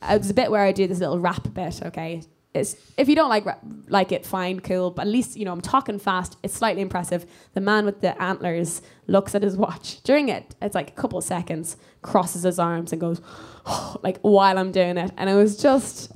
[0.00, 1.82] It was a bit where I do this little rap bit.
[1.82, 2.22] Okay,
[2.54, 3.46] it's if you don't like
[3.88, 4.90] like it, fine, cool.
[4.90, 6.36] But at least you know I'm talking fast.
[6.42, 7.26] It's slightly impressive.
[7.54, 10.54] The man with the antlers looks at his watch during it.
[10.62, 11.76] It's like a couple of seconds.
[12.02, 13.20] Crosses his arms and goes,
[14.02, 16.12] like while I'm doing it, and it was just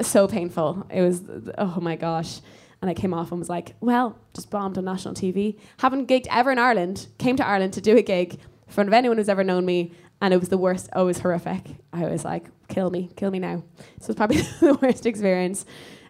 [0.00, 0.86] so painful.
[0.90, 1.22] It was
[1.58, 2.40] oh my gosh.
[2.80, 5.58] And I came off and was like, well, just bombed on national TV.
[5.78, 7.08] Haven't gigged ever in Ireland.
[7.18, 9.92] Came to Ireland to do a gig in front of anyone who's ever known me,
[10.20, 10.88] and it was the worst.
[10.94, 11.62] Oh, it was horrific.
[11.92, 13.62] I was like, kill me, kill me now.
[14.00, 15.64] So it's probably the worst experience.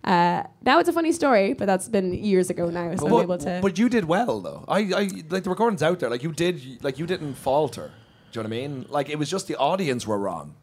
[0.05, 2.95] Uh, now it's a funny story, but that's been years ago now.
[2.97, 3.59] So I'm but, able to.
[3.61, 4.65] but you did well though.
[4.69, 6.09] I, I like the recording's out there.
[6.09, 6.83] Like you did.
[6.83, 7.93] Like you didn't falter.
[8.33, 8.87] Do you know what I mean?
[8.89, 10.55] Like it was just the audience were wrong.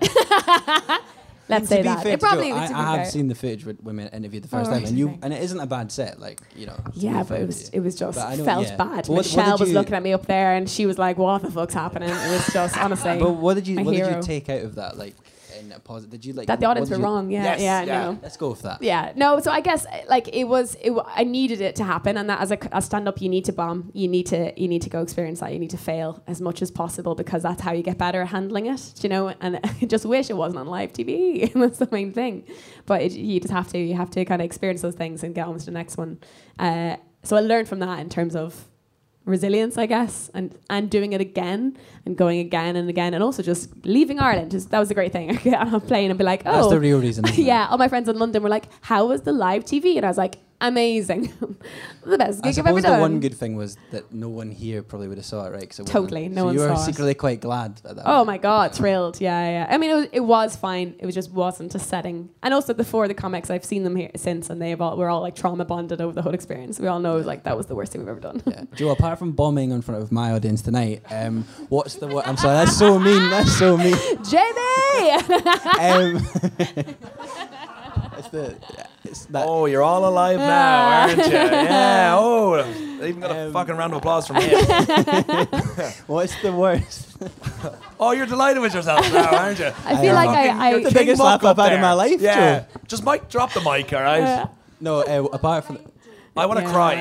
[1.48, 2.04] Let's say that.
[2.04, 4.72] It probably Joe, I, I have seen the footage with women interviewed the first Oh,
[4.72, 6.18] time, right, and you and it isn't a bad set.
[6.20, 6.76] Like you know.
[6.94, 8.76] Yeah, but it was it was just know- felt yeah.
[8.76, 9.06] bad.
[9.06, 11.42] What- what Michelle did was looking at me up there, and she was like, "What
[11.42, 13.18] the fuck's happening?" It was just honestly.
[13.26, 14.96] But what did you what did you take out of that?
[14.98, 15.14] Like
[15.58, 17.30] in a positive, did you like that the audience were you- wrong.
[17.30, 18.04] Yeah, Yes, yeah, yeah.
[18.12, 18.18] no.
[18.22, 18.82] Let's go with that.
[18.82, 19.40] Yeah, no.
[19.40, 22.50] So I guess like it was, it, I needed it to happen, and that as
[22.52, 23.90] a, a stand-up, you need to bomb.
[23.94, 25.52] You need to, you need to go experience that.
[25.52, 28.28] You need to fail as much as possible because that's how you get better at
[28.28, 28.92] handling it.
[29.02, 31.52] You know, and I just wish it wasn't on live TV.
[31.54, 32.44] that's the main thing.
[32.86, 35.34] But it, you just have to, you have to kind of experience those things and
[35.34, 36.18] get on to the next one.
[36.58, 38.66] Uh, so I learned from that in terms of
[39.26, 43.42] resilience, I guess, and and doing it again and going again and again, and also
[43.42, 44.54] just leaving Ireland.
[44.54, 45.30] Is, that was a great thing.
[45.30, 46.78] I get on a plane and be like, oh, That's the oh.
[46.78, 47.24] real reason.
[47.34, 50.08] yeah, all my friends in London were like, "How was the live TV?" And I
[50.08, 51.32] was like, "Amazing,
[52.04, 54.50] the best gig I've ever suppose the done." one good thing was that no one
[54.50, 55.68] here probably would have saw it, right?
[55.68, 56.86] 'Cause it wasn't- Totally, no so one you were saw it.
[56.86, 58.02] secretly quite glad at that.
[58.06, 58.26] Oh moment.
[58.26, 59.20] my god, thrilled!
[59.20, 59.66] Yeah, yeah.
[59.68, 60.94] I mean, it was, it was fine.
[60.98, 62.30] It was just wasn't a setting.
[62.42, 64.96] And also the four of the comics, I've seen them here since, and they've all
[64.96, 66.80] we're all like trauma bonded over the whole experience.
[66.80, 68.42] We all know like that was the worst thing we've ever done.
[68.46, 68.62] Yeah.
[68.74, 72.06] Joe, apart from bombing in front of my audience tonight, um, what's the?
[72.06, 73.30] What, I'm sorry, that's so mean.
[73.30, 73.94] That's so mean.
[74.24, 75.10] Jamie.
[75.80, 76.20] Um,
[78.26, 78.86] it's the.
[79.04, 79.46] It's that.
[79.46, 81.24] Oh, you're all alive now, aren't you?
[81.32, 82.16] Yeah.
[82.18, 84.50] Oh, I even got a Um, fucking round of applause from him.
[86.06, 87.16] What's the worst?
[88.00, 89.72] oh, you're delighted with yourself now, aren't you?
[89.84, 91.96] I feel like I, You're I the biggest muck laugh I've had in my there.
[91.96, 92.66] life, Yeah, Joe.
[92.88, 94.22] just mic, drop the mic, all right?
[94.22, 94.46] Uh,
[94.80, 95.78] No, uh, apart from
[96.36, 96.72] I want to Yeah.
[96.72, 96.96] cry.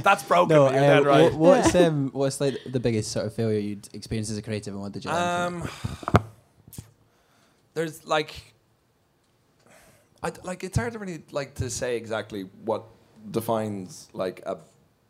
[0.00, 0.56] That's broken.
[0.56, 1.32] no, you're uh, dead right.
[1.34, 4.72] wha- what's um, what's like the biggest sort of failure you'd experienced as a creative,
[4.72, 5.60] and what did you learn?
[5.62, 5.70] from it?
[6.16, 6.24] Um,
[7.74, 8.49] there's like,
[10.22, 12.84] I like it's hard to really like to say exactly what
[13.30, 14.58] defines like a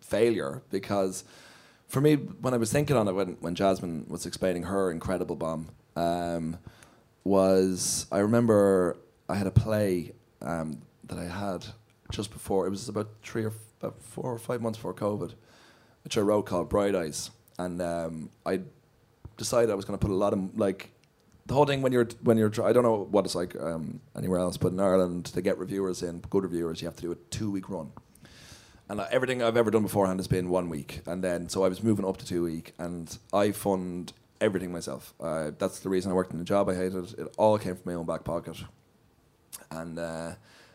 [0.01, 1.25] failure because
[1.89, 5.37] for me when I was thinking on it when when Jasmine was explaining her incredible
[5.37, 6.59] bomb um,
[7.25, 8.97] was I remember
[9.29, 11.67] I had a play um, that I had
[12.11, 15.33] just before it was about three or f- about four or five months before COVID,
[16.05, 18.61] which I wrote called Bright Eyes, and um, I
[19.37, 20.91] decided I was going to put a lot of like
[21.47, 24.38] the whole thing when you're when you're I don't know what it's like um, anywhere
[24.38, 27.16] else, but in Ireland to get reviewers in, good reviewers, you have to do a
[27.30, 27.93] two week run.
[28.88, 31.68] And uh, everything I've ever done beforehand has been one week, and then so I
[31.68, 35.14] was moving up to two week, and I fund everything myself.
[35.20, 37.14] Uh, that's the reason I worked in the job I hated.
[37.18, 38.57] It all came from my own back pocket,
[39.70, 40.32] and uh,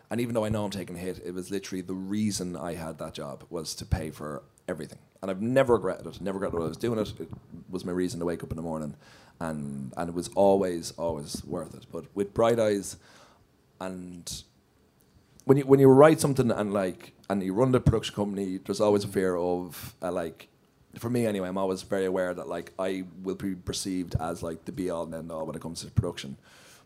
[0.10, 2.76] and even though I know I'm taking a hit, it was literally the reason I
[2.76, 6.22] had that job was to pay for everything, and I've never regretted it.
[6.22, 7.14] Never regretted what I was doing it.
[7.20, 7.30] It
[7.76, 8.96] was my reason to wake up in the morning,
[9.40, 11.86] and and it was always always worth it.
[11.92, 12.98] But with bright eyes,
[13.80, 14.26] and
[15.44, 18.82] when you when you write something and like and you run the production company, there's
[18.82, 20.48] always a fear of uh, like.
[20.98, 24.64] For me, anyway, I'm always very aware that like I will be perceived as like
[24.64, 26.38] the be all and end all when it comes to production.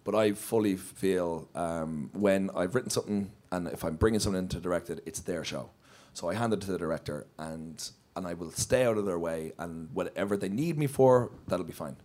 [0.04, 4.48] But I fully feel um, when I've written something and if I'm bringing something in
[4.48, 5.70] to direct it, it's their show.
[6.14, 7.78] So I hand it to the director and
[8.16, 11.66] and I will stay out of their way and whatever they need me for, that'll
[11.66, 11.96] be fine.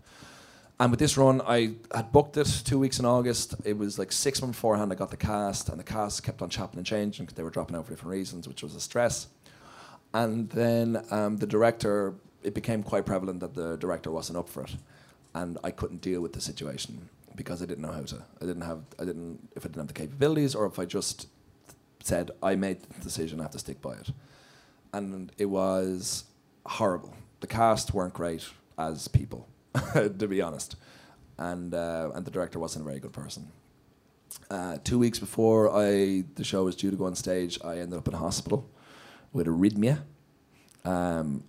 [0.81, 3.55] And with this run, I had booked it two weeks in August.
[3.65, 4.91] It was like six months beforehand.
[4.91, 7.51] I got the cast, and the cast kept on chopping and changing because they were
[7.51, 9.29] dropping out for different reasons, which was a stress.
[10.13, 14.65] And then um, the director, it became quite prevalent that the director wasn't up for
[14.65, 14.75] it,
[15.33, 18.23] and I couldn't deal with the situation because I didn't know how to.
[18.43, 18.81] I didn't have.
[18.99, 19.49] I didn't.
[19.55, 21.29] If I didn't have the capabilities, or if I just
[22.03, 24.11] said I made the decision, I have to stick by it.
[24.95, 26.25] And it was
[26.67, 27.15] horrible.
[27.41, 29.49] The cast weren't great as people,
[29.93, 30.77] to be honest,
[31.37, 33.49] and uh, and the director wasn't a very good person.
[34.51, 37.99] Uh, two weeks before I the show was due to go on stage, I ended
[37.99, 38.71] up in hospital
[39.33, 40.03] with arrhythmia,
[40.85, 41.43] um,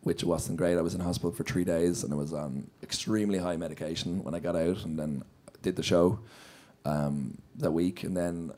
[0.00, 0.78] which wasn't great.
[0.78, 4.34] I was in hospital for three days and I was on extremely high medication when
[4.34, 5.22] I got out, and then
[5.60, 6.18] did the show
[6.86, 8.52] um, that week, and then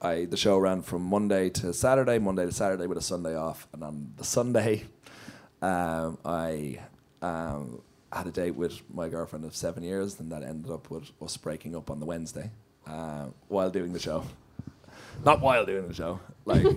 [0.00, 3.66] I the show ran from Monday to Saturday, Monday to Saturday with a Sunday off,
[3.72, 4.84] and on the Sunday,
[5.60, 6.78] um, I
[7.20, 7.82] um,
[8.12, 11.36] had a date with my girlfriend of seven years, and that ended up with us
[11.36, 12.50] breaking up on the Wednesday
[12.86, 14.24] uh, while doing the show.
[15.24, 16.62] Not while doing the show, like,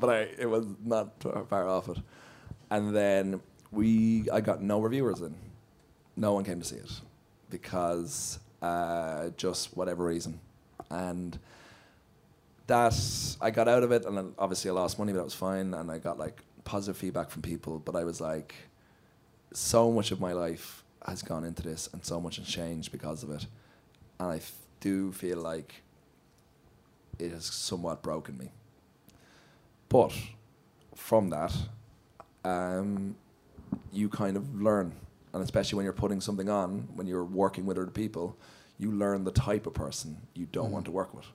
[0.00, 1.98] but I it was not far off it.
[2.70, 5.34] And then we, I got no reviewers in.
[6.16, 7.00] No one came to see it
[7.50, 10.40] because uh, just whatever reason,
[10.88, 11.38] and
[12.70, 12.94] that
[13.40, 15.74] I got out of it, and then obviously I lost money, but that was fine,
[15.74, 17.78] and I got like positive feedback from people.
[17.78, 18.54] But I was like,
[19.52, 23.22] so much of my life has gone into this, and so much has changed because
[23.22, 23.46] of it,
[24.18, 25.82] and I f- do feel like
[27.18, 28.52] it has somewhat broken me.
[29.88, 30.12] But
[30.94, 31.52] from that,
[32.44, 33.16] um,
[33.92, 34.92] you kind of learn,
[35.32, 38.36] and especially when you're putting something on, when you're working with other people,
[38.78, 41.26] you learn the type of person you don't want to work with,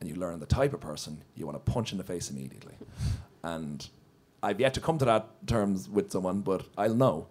[0.00, 2.74] and you learn the type of person you want to punch in the face immediately.
[3.42, 3.86] And
[4.42, 7.26] I've yet to come to that terms with someone, but I'll know.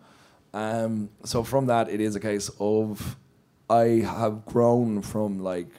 [0.53, 3.15] Um, so from that, it is a case of
[3.70, 5.70] I have grown from like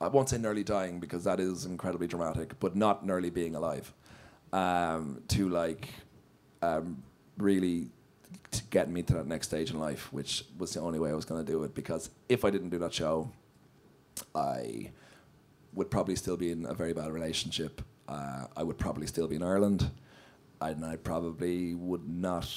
[0.00, 3.92] I won't say nearly dying because that is incredibly dramatic, but not nearly being alive.
[4.52, 5.88] Um, to like
[6.60, 7.02] um,
[7.38, 7.88] really
[8.50, 11.14] t- getting me to that next stage in life, which was the only way I
[11.14, 11.74] was going to do it.
[11.74, 13.30] Because if I didn't do that show,
[14.34, 14.90] I
[15.74, 17.82] would probably still be in a very bad relationship.
[18.08, 19.90] Uh, I would probably still be in Ireland,
[20.60, 22.48] and I probably would not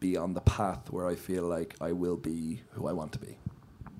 [0.00, 3.18] be on the path where I feel like I will be who I want to
[3.18, 3.38] be.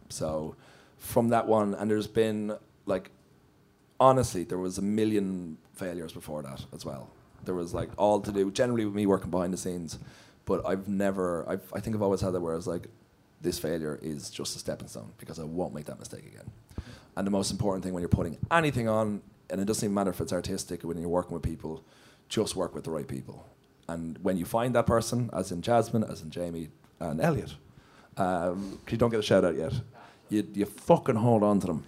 [0.08, 0.56] So
[0.98, 2.56] from that one, and there's been
[2.86, 3.10] like,
[4.00, 7.10] honestly, there was a million failures before that as well.
[7.44, 9.98] There was like all to do generally with me working behind the scenes,
[10.44, 11.48] but I've never.
[11.48, 12.88] I've, I think I've always had that where I was like,
[13.40, 16.50] this failure is just a stepping stone because I won't make that mistake again.
[17.18, 20.10] And the most important thing when you're putting anything on, and it doesn't even matter
[20.10, 21.82] if it's artistic when you're working with people,
[22.28, 23.44] just work with the right people.
[23.88, 26.68] And when you find that person, as in Jasmine, as in Jamie
[27.00, 27.56] and Elliot,
[28.18, 29.72] um, you don't get a shout out yet,
[30.28, 31.84] you, you fucking hold on to them.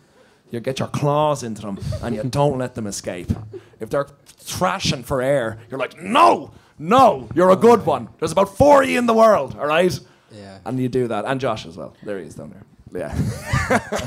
[0.50, 3.30] You get your claws into them and you don't let them escape.
[3.78, 8.08] if they're thrashing for air, you're like, no, no, you're a good one.
[8.18, 9.96] There's about 40 in the world, all right?
[10.32, 10.58] Yeah.
[10.64, 11.24] And you do that.
[11.24, 11.94] And Josh as well.
[12.02, 12.64] There he is down there.
[12.92, 13.16] Yeah.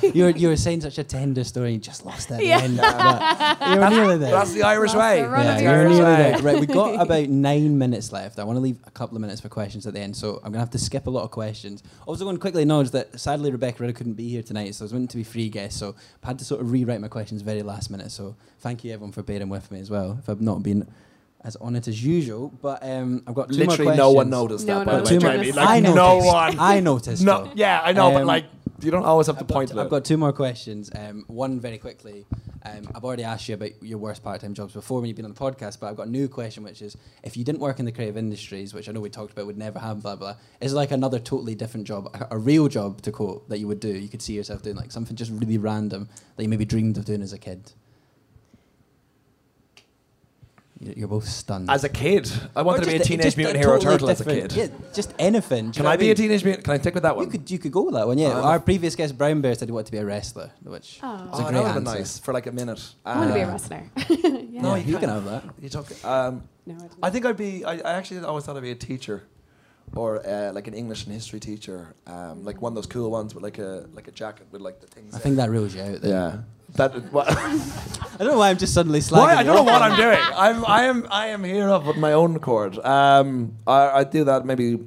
[0.13, 2.39] you were you were saying such a tender story, you just lost that.
[2.41, 2.59] at Yeah.
[2.59, 2.77] end.
[2.77, 4.31] But you were nearly there.
[4.31, 5.21] That's the Irish way.
[5.21, 5.99] the run yeah, of the you're Irish way.
[6.03, 6.37] there.
[6.39, 8.39] Right, we got about nine minutes left.
[8.39, 10.51] I want to leave a couple of minutes for questions at the end, so I'm
[10.51, 11.81] gonna have to skip a lot of questions.
[12.05, 14.85] Also, going to quickly acknowledge that sadly Rebecca Ritter couldn't be here tonight, so I
[14.85, 17.41] was meant to be free guest, so I had to sort of rewrite my questions
[17.41, 18.11] very last minute.
[18.11, 20.17] So thank you everyone for bearing with me as well.
[20.21, 20.87] If I've not been
[21.45, 23.97] as on it as usual, but um, I've got two more Literally questions.
[23.97, 25.51] no one noticed No, that, no, by no, the Two way, more- Jamie.
[25.51, 25.57] journalists.
[25.57, 26.59] Like, I no one.
[26.59, 27.23] I noticed.
[27.23, 27.51] No, though.
[27.55, 28.45] yeah, I know, but Um, like,
[28.83, 30.91] you don't always have to I've got, point to I've got two more questions.
[30.95, 32.25] Um, one very quickly.
[32.65, 35.33] Um, I've already asked you about your worst part-time jobs before when you've been on
[35.33, 37.85] the podcast, but I've got a new question, which is: if you didn't work in
[37.85, 40.73] the creative industries, which I know we talked about would never happen, blah blah, is
[40.73, 43.89] like another totally different job, a, a real job to quote that you would do?
[43.89, 47.05] You could see yourself doing like something just really random that you maybe dreamed of
[47.05, 47.73] doing as a kid.
[50.79, 51.69] You're you're both stunned.
[51.69, 54.09] As a kid, I wanted to be a Teenage just Mutant a Hero totally Turtle
[54.09, 54.71] as a different- kid.
[54.71, 55.65] Yeah, just anything.
[55.65, 56.15] Do you Can know I what be a mean?
[56.17, 56.65] Teenage Mutant?
[56.65, 57.25] Can I stick with that one?
[57.25, 58.31] You could you could go with that one, yeah.
[58.31, 60.99] I'm a- Our previous guest Brown Bear said he wanted to be a wrestler, which
[61.03, 61.15] Oh.
[61.15, 62.81] is Oh, a that great would have been nice for like a minute.
[63.05, 63.83] I want to be a Uh, wrestler.
[64.09, 64.61] yeah.
[64.61, 65.43] No, you you can have that.
[65.61, 65.87] You talk.
[66.03, 66.91] Um, No, I didn't.
[67.03, 67.63] I think I'd be.
[67.65, 69.23] I, I actually always thought I'd be a teacher,
[69.95, 73.35] or uh, like an English and history teacher, um, like one of those cool ones
[73.35, 75.13] with like a like a jacket with like the things.
[75.15, 76.01] I think that rules you out.
[76.01, 76.11] Then.
[76.11, 76.37] Yeah.
[76.75, 76.93] That.
[78.13, 79.17] I don't know why I'm just suddenly slagging.
[79.17, 79.35] why?
[79.35, 80.19] I don't know what I'm doing.
[80.35, 80.65] I'm.
[80.65, 81.07] I am.
[81.09, 82.77] I am here of with my own accord.
[82.79, 83.55] Um.
[83.67, 84.79] I, I do that maybe.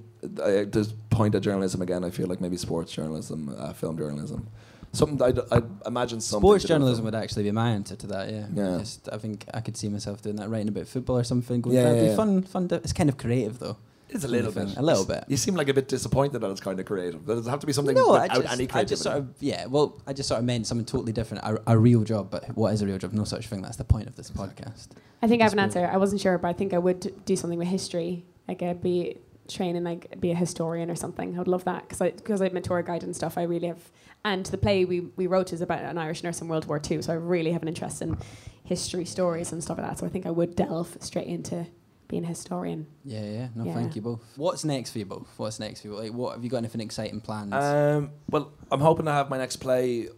[0.44, 2.04] I just point at journalism again.
[2.04, 4.48] I feel like maybe sports journalism, uh, film journalism,
[4.92, 5.22] something.
[5.22, 6.40] I I imagine something.
[6.42, 8.30] Sports to journalism would actually be my answer to that.
[8.30, 8.46] Yeah.
[8.52, 8.78] Yeah.
[8.78, 11.60] Just, I think I could see myself doing that, writing about football or something.
[11.60, 12.16] Going Yeah, that'd yeah, be yeah.
[12.16, 12.42] fun.
[12.42, 12.68] Fun.
[12.68, 13.76] To, it's kind of creative though.
[14.08, 14.68] It's a little thing.
[14.68, 14.76] bit.
[14.76, 15.24] A little bit.
[15.28, 17.26] You seem like a bit disappointed that it's kind of creative.
[17.26, 19.34] Does it have to be something no, I without just, any I just sort of
[19.40, 19.66] yeah.
[19.66, 21.44] Well, I just sort of meant something totally different.
[21.44, 23.12] A, a real job, but what is a real job?
[23.12, 23.62] No such thing.
[23.62, 24.88] That's the point of this podcast.
[25.22, 25.90] I think I have an That's answer.
[25.92, 28.24] I wasn't sure, but I think I would do something with history.
[28.46, 31.34] Like I'd be training, like be a historian or something.
[31.34, 33.36] I would love that because I because I'm a tour guide and stuff.
[33.38, 33.90] I really have.
[34.24, 37.02] And the play we, we wrote is about an Irish nurse in World War Two,
[37.02, 38.18] so I really have an interest in
[38.64, 39.98] history stories and stuff like that.
[39.98, 41.66] So I think I would delve straight into
[42.08, 42.86] being a historian.
[43.04, 43.48] Yeah, yeah.
[43.54, 43.74] No, Yeah.
[43.74, 44.22] thank you both.
[44.36, 45.28] What's next for you both?
[45.36, 45.94] What's next for you?
[45.96, 46.58] Like, what have you got?
[46.58, 47.52] Anything exciting planned?
[47.54, 50.08] Um, well, I'm hoping to have my next play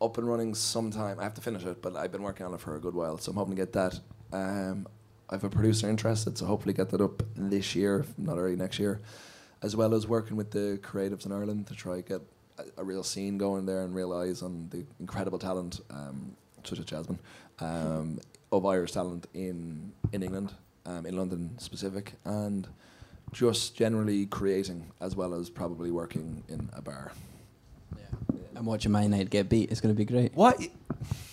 [0.00, 1.18] up and running sometime.
[1.18, 3.16] I have to finish it, but I've been working on it for a good while,
[3.18, 4.00] so I'm hoping to get that.
[4.32, 4.86] Um,
[5.30, 8.56] I have a producer interested, so hopefully get that up this year, if not early
[8.56, 9.00] next year,
[9.62, 12.20] as well as working with the creatives in Ireland to try get
[12.58, 16.84] a, a real scene going there and realise on the incredible talent, um, such as
[16.84, 17.18] Jasmine,
[17.60, 18.18] um,
[18.52, 20.52] of Irish talent in in England,
[20.86, 22.66] um, in London specific, and
[23.32, 27.12] just generally creating as well as probably working in a bar.
[28.56, 29.70] I'm watching my night get beat.
[29.72, 30.34] It's going to be great.
[30.34, 30.60] What?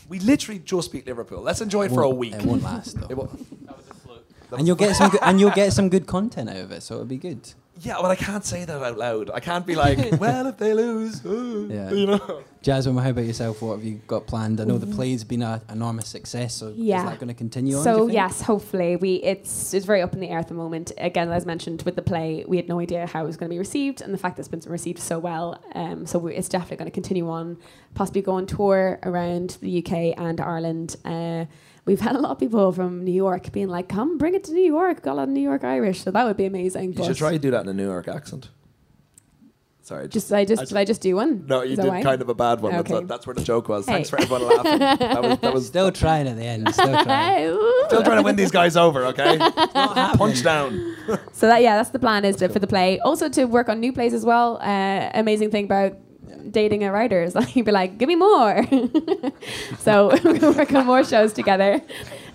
[0.09, 1.41] We literally just beat Liverpool.
[1.41, 2.33] Let's enjoy it for a Won't- week.
[2.33, 3.07] It won't last though.
[3.09, 3.27] It wa-
[4.57, 6.95] and you'll get some good, and you'll get some good content out of it, so
[6.95, 7.53] it'll be good.
[7.79, 9.31] Yeah, but I can't say that out loud.
[9.33, 11.29] I can't be like, well, if they lose, uh,
[11.69, 11.91] Yeah.
[11.91, 12.43] you know.
[12.61, 13.61] Jasmine, how about yourself?
[13.61, 14.61] What have you got planned?
[14.61, 16.99] I know the play's been an enormous success, so Yeah.
[16.99, 17.83] is that going to continue on?
[17.83, 18.13] do you So think?
[18.13, 20.91] yes, hopefully we it's it's very up in the air at the moment.
[20.97, 23.53] Again, as mentioned with the play, we had no idea how it was going to
[23.53, 26.49] be received, and the fact that it's been received so well, um, so we, it's
[26.49, 27.57] definitely going to continue on.
[27.95, 30.97] Possibly go on tour around the UK and Ireland.
[31.03, 31.45] Uh,
[31.85, 34.53] we've had a lot of people from New York being like, "Come, bring it to
[34.53, 36.91] New York." Got a lot of New York Irish, so that would be amazing.
[36.91, 38.49] You but should try to do that in a New York accent.
[39.83, 40.07] Sorry.
[40.07, 41.45] Just I just I did I just do one?
[41.47, 42.03] no, you did why?
[42.03, 42.73] kind of a bad one.
[42.75, 42.93] Okay.
[42.93, 43.85] That's, that's where the joke was.
[43.85, 43.93] Hey.
[43.93, 44.79] Thanks for everyone laughing.
[45.11, 46.71] That was, that was Still trying at the end.
[46.73, 47.59] Still trying.
[47.87, 49.37] still trying to win these guys over, okay?
[49.73, 50.95] Punch down.
[51.33, 52.99] So that yeah, that's the plan is to, for the play.
[52.99, 54.59] Also to work on new plays as well.
[54.61, 55.97] Uh, amazing thing about
[56.51, 58.65] dating a writer is like you'd be like, give me more.
[59.79, 61.81] so we're gonna work on more shows together.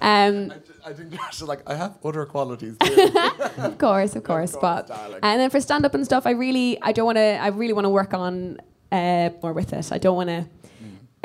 [0.00, 0.52] Um,
[0.84, 2.76] I think Josh is like, I have other qualities.
[2.82, 3.10] too.
[3.58, 5.18] of course, of course, but darling.
[5.22, 7.72] and then for stand up and stuff, I really I don't want to I really
[7.72, 8.58] want to work on
[8.92, 9.92] uh, more with it.
[9.92, 10.46] I don't want to.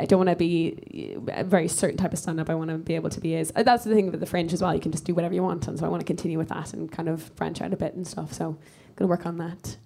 [0.00, 2.50] I don't want to be a very certain type of stand up.
[2.50, 3.52] I want to be able to be as.
[3.54, 4.74] uh, That's the thing with the fringe as well.
[4.74, 6.72] You can just do whatever you want, and so I want to continue with that
[6.72, 8.32] and kind of branch out a bit and stuff.
[8.32, 8.58] So, I'm
[8.96, 9.76] gonna work on that.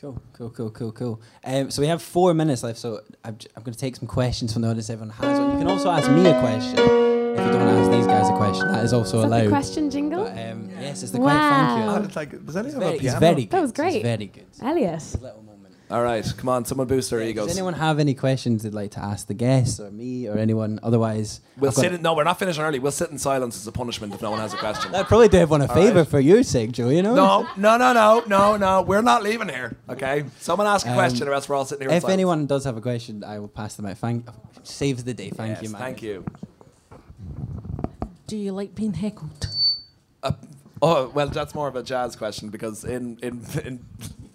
[0.00, 1.20] Cool, cool, cool, cool, cool.
[1.42, 4.06] Um, so we have four minutes left, so I'm, j- I'm going to take some
[4.06, 4.90] questions from the audience.
[4.90, 5.52] Everyone has one.
[5.52, 8.28] You can also ask me a question if you don't want to ask these guys
[8.28, 8.70] a question.
[8.72, 9.48] That is also Is that the allowed.
[9.48, 10.24] question jingle?
[10.24, 11.40] But, um, yes, it's the question.
[11.40, 11.86] Thank you.
[11.86, 11.96] Wow.
[11.98, 13.20] Oh, it's like, does anyone It's have very, a it's piano?
[13.20, 13.50] very good.
[13.52, 13.94] That was great.
[13.96, 14.46] It's very good.
[14.60, 15.16] Elliot.
[15.86, 16.26] It's a little moment.
[16.26, 17.46] All right, come on, someone boost their egos.
[17.46, 20.80] Does anyone have any questions they'd like to ask the guests or me or anyone?
[20.82, 22.78] Otherwise, We'll I've sit in, no, we're not finishing early.
[22.80, 24.94] We'll sit in silence as a punishment if no one has a question.
[24.94, 26.08] I'd probably do everyone a favour right.
[26.08, 26.88] for your sake, Joe.
[26.88, 27.14] You know.
[27.14, 28.82] No, no, no, no, no, no.
[28.82, 29.76] We're not leaving here.
[29.88, 30.24] Okay.
[30.40, 31.96] Someone ask a Um, question, or else we're all sitting here.
[31.96, 32.12] If silence.
[32.12, 33.98] anyone does have a question, I will pass them out.
[33.98, 34.28] Thank.
[34.64, 35.30] Saves the day.
[35.30, 35.80] Thank Yes, you, man.
[35.80, 36.24] Thank you.
[38.26, 39.46] Do you like being heckled?
[40.22, 40.32] Uh,
[40.82, 43.84] oh well, that's more of a jazz question because in in in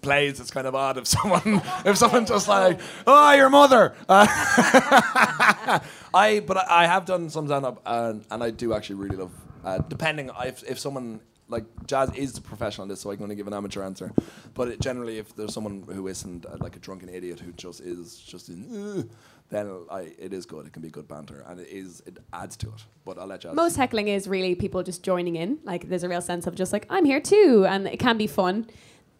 [0.02, 3.94] plays it's kind of odd if someone if someone just like oh your mother.
[4.08, 4.26] Uh,
[6.14, 9.16] I but I, I have done some stand up and, and I do actually really
[9.16, 9.32] love
[9.64, 11.20] uh, depending if if someone
[11.52, 14.10] like jazz is professional in this, so I'm going to give an amateur answer.
[14.54, 17.80] But it, generally, if there's someone who isn't uh, like a drunken idiot who just
[17.80, 18.64] is just in,
[18.98, 19.08] "Ugh,"
[19.50, 20.66] then I, it is good.
[20.66, 22.84] It can be good banter, and it is it adds to it.
[23.04, 23.54] But I'll let jazz.
[23.54, 25.58] Most heckling is really people just joining in.
[25.62, 28.26] Like there's a real sense of just like I'm here too, and it can be
[28.26, 28.66] fun.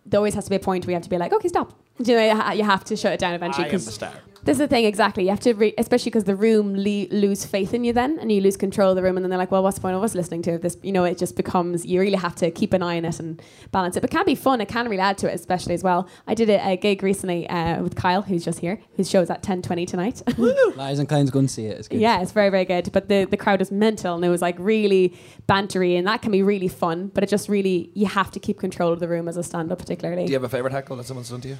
[0.04, 1.78] There always has to be a point where you have to be like, okay, stop.
[2.00, 3.64] Do you know, you have to shut it down eventually.
[3.64, 4.12] I am 'cause the star.
[4.44, 5.22] This is the thing, exactly.
[5.22, 8.32] You have to, re- especially because the room le- lose faith in you then, and
[8.32, 10.02] you lose control of the room, and then they're like, "Well, what's the point of
[10.02, 11.86] us listening to it?" This, you know, it just becomes.
[11.86, 13.40] You really have to keep an eye on it and
[13.70, 14.00] balance it.
[14.00, 14.60] But it can be fun.
[14.60, 16.08] It can really add to it, especially as well.
[16.26, 19.30] I did a, a gig recently uh, with Kyle, who's just here, whose show is
[19.30, 20.22] at ten twenty tonight.
[20.76, 21.78] Liars and clowns, go and see it.
[21.78, 22.00] It's good.
[22.00, 22.90] yeah, it's very very good.
[22.90, 25.14] But the the crowd was mental, and it was like really
[25.48, 27.12] bantery, and that can be really fun.
[27.14, 29.70] But it just really you have to keep control of the room as a stand
[29.70, 30.24] up, particularly.
[30.24, 31.58] Do you have a favorite heckle that someone's done to you?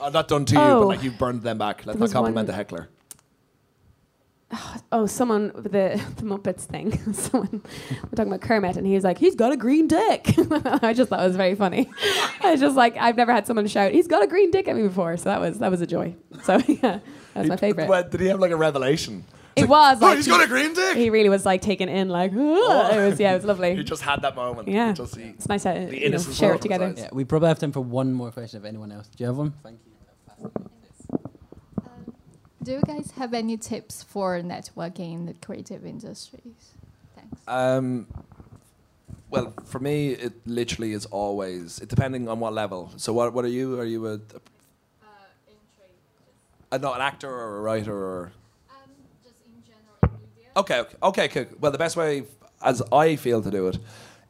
[0.00, 0.86] Uh, not done to you, but Oh.
[0.86, 1.84] like you've burned them back.
[1.86, 2.88] Let's not compliment one- the heckler.
[4.92, 7.12] oh, someone with the, the Muppets thing.
[7.12, 10.34] someone we're talking about Kermit, and he was like, "He's got a green dick."
[10.82, 11.90] I just thought it was very funny.
[12.42, 14.74] I was just like, I've never had someone shout, "He's got a green dick" at
[14.74, 16.14] me before, so that was that was a joy.
[16.44, 17.00] So yeah,
[17.34, 17.88] that was my favorite.
[17.88, 19.24] What, did he have like a revelation?
[19.54, 20.96] It was Oh, like he's got a green dick.
[20.96, 23.74] he really was like taken in, like "Ah." it was yeah, it was lovely.
[23.76, 24.68] He just had that moment.
[24.68, 24.92] Yeah.
[24.92, 26.94] Just he, It's nice to The you know, share it together.
[26.96, 29.08] Yeah, we probably have time for one more question if anyone else.
[29.08, 29.52] Do you have one?
[29.62, 29.87] Thank you.
[30.44, 32.14] Um,
[32.62, 36.72] do you guys have any tips for networking in the creative industries?
[37.14, 37.40] Thanks.
[37.46, 38.06] Um,
[39.30, 42.90] well, for me, it literally is always it depending on what level.
[42.96, 43.78] So, what what are you?
[43.78, 44.40] Are you a, a
[46.70, 48.32] uh, no, an actor or a writer or?
[50.56, 51.46] Okay, okay, okay, cool.
[51.60, 52.24] Well, the best way,
[52.62, 53.78] as I feel to do it,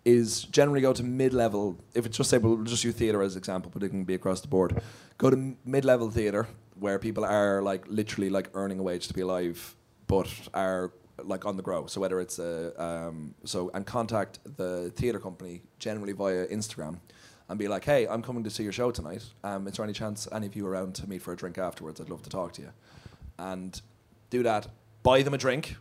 [0.09, 1.79] is generally go to mid-level.
[1.95, 4.15] If it's just say, we'll just use theatre as an example, but it can be
[4.15, 4.81] across the board.
[5.19, 6.49] Go to mid-level theatre
[6.79, 9.75] where people are like literally like earning a wage to be alive,
[10.07, 10.93] but are
[11.25, 11.87] like on the grow.
[11.87, 17.01] So whether it's a um, so and contact the theatre company generally via Instagram.
[17.51, 19.25] And be like, hey, I'm coming to see your show tonight.
[19.43, 21.99] Um, is there any chance any of you around to meet for a drink afterwards?
[21.99, 22.71] I'd love to talk to you.
[23.39, 23.81] And
[24.29, 24.69] do that.
[25.03, 25.77] Buy them a drink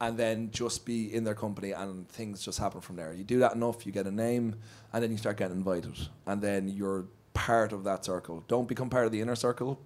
[0.00, 3.12] and then just be in their company and things just happen from there.
[3.12, 4.56] You do that enough, you get a name,
[4.92, 6.08] and then you start getting invited.
[6.26, 8.42] And then you're part of that circle.
[8.48, 9.80] Don't become part of the inner circle,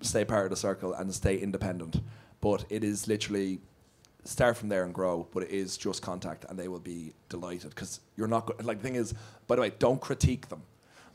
[0.00, 2.00] stay part of the circle and stay independent.
[2.40, 3.60] But it is literally
[4.24, 7.70] start from there and grow, but it is just contact and they will be delighted
[7.70, 9.14] because you're not go- like the thing is,
[9.46, 10.62] by the way, don't critique them.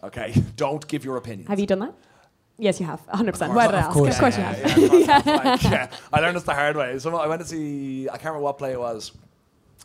[0.03, 0.33] Okay?
[0.55, 1.47] don't give your opinion.
[1.47, 1.95] Have you done that?
[2.59, 3.01] Yes, you have.
[3.07, 3.31] 100.
[3.33, 3.93] percent Of Why did I of ask?
[3.93, 4.13] course.
[4.15, 4.77] Of course you yeah, have.
[4.77, 5.89] yeah, of course, like, yeah.
[6.11, 6.97] I learned this the hard way.
[6.99, 9.11] So I went to see, I can't remember what play it was.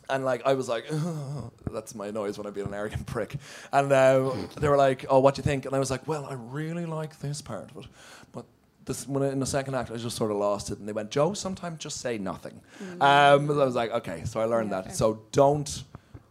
[0.09, 0.85] And like I was like,
[1.71, 3.35] that's my noise when I'm being an arrogant prick.
[3.71, 6.25] And uh, they were like, "Oh, what do you think?" And I was like, "Well,
[6.25, 7.85] I really like this part of it,
[8.33, 8.45] but
[8.85, 11.09] this when in the second act, I just sort of lost it." And they went,
[11.09, 12.59] "Joe, sometimes just say nothing."
[12.99, 14.85] Um, I was like, "Okay," so I learned Yeah, that.
[14.87, 14.93] fair.
[14.95, 15.83] So don't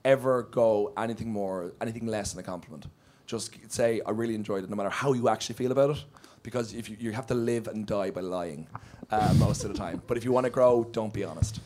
[0.05, 2.86] ever go anything more, anything less than a compliment.
[3.26, 6.05] Just say, "I really enjoyed it," no matter how you actually feel about it,
[6.43, 8.66] because if you, you have to live and die by lying
[9.11, 10.03] uh, most of the time.
[10.07, 11.61] But if you want to grow, don't be honest.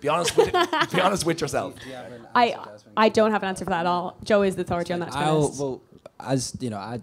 [0.00, 1.74] Be honest with be honest with yourself.
[2.34, 2.56] I
[2.96, 4.16] I don't have an answer for that at all.
[4.24, 5.12] Joe is the authority on that.
[5.12, 5.82] To I'll, well,
[6.18, 7.02] as you know, I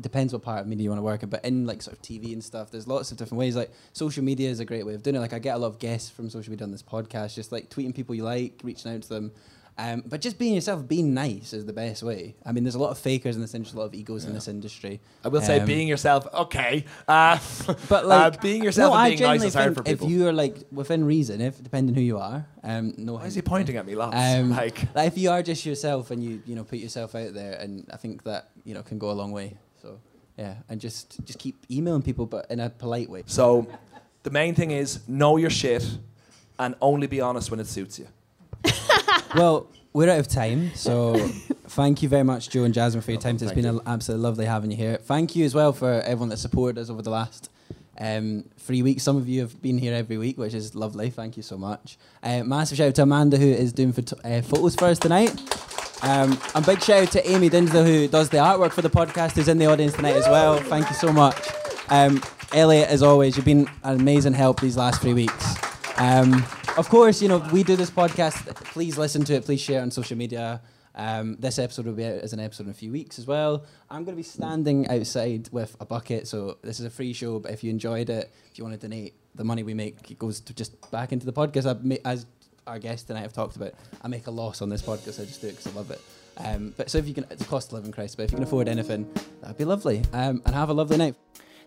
[0.00, 2.02] depends what part of media you want to work in, but in like sort of
[2.02, 3.56] TV and stuff, there's lots of different ways.
[3.56, 5.20] Like social media is a great way of doing it.
[5.20, 7.68] Like I get a lot of guests from social media on this podcast, just like
[7.68, 9.32] tweeting people you like, reaching out to them.
[9.80, 12.34] Um, but just being yourself, being nice is the best way.
[12.44, 14.34] I mean, there's a lot of fakers in this industry, a lot of egos in
[14.34, 15.00] this industry.
[15.24, 16.26] I will say, Um, being yourself.
[16.34, 17.38] Okay, uh,
[17.88, 20.06] But uh, like being yourself no, and I being nice is hard for people.
[20.06, 23.14] If you are like within reason, if depending who you are, um, no.
[23.14, 24.16] Why is he pointing at me, lots?
[24.16, 27.32] Um, like, like if you are just yourself and you you know put yourself out
[27.34, 29.56] there, and I think that you know can go a long way.
[29.80, 30.00] So
[30.36, 33.22] yeah, and just just keep emailing people, but in a polite way.
[33.26, 33.68] so
[34.24, 35.86] the main thing is know your shit
[36.58, 38.08] and only be honest when it suits you.
[39.34, 41.16] Well, we're out of time, so
[41.68, 43.36] thank you very much, Joe and Jasmine, for your time.
[43.40, 44.96] It's been a- absolutely lovely having you here.
[44.96, 47.50] Thank you as well for everyone that supported us over the last
[47.98, 49.02] um, three weeks.
[49.02, 51.10] Some of you have been here every week, which is lovely.
[51.10, 51.98] Thank you so much.
[52.22, 55.30] Uh, massive shout out to Amanda, who is doing phot- uh, photos for us tonight.
[56.02, 59.32] Um, and big shout out to Amy Dinsdale, who does the artwork for the podcast,
[59.32, 60.58] who's in the audience tonight as well.
[60.58, 61.48] Thank you so much.
[61.88, 62.22] Um,
[62.52, 65.56] Elliot, as always, you've been an amazing help these last three weeks.
[65.98, 66.44] Um,
[66.78, 68.54] of course, you know, we do this podcast.
[68.72, 69.44] Please listen to it.
[69.44, 70.62] Please share on social media.
[70.94, 73.64] Um, this episode will be out as an episode in a few weeks as well.
[73.90, 77.38] I'm going to be standing outside with a bucket, so this is a free show.
[77.38, 80.40] But if you enjoyed it, if you want to donate, the money we make goes
[80.40, 81.82] just back into the podcast.
[81.84, 82.26] Ma- As
[82.66, 83.72] our guest tonight have talked about,
[84.02, 85.20] I make a loss on this podcast.
[85.20, 86.00] I just do it because I love it.
[86.38, 88.14] Um, but so if you can, it's a cost of living crisis.
[88.14, 89.08] But if you can afford anything,
[89.40, 90.02] that'd be lovely.
[90.12, 91.14] Um, and have a lovely night.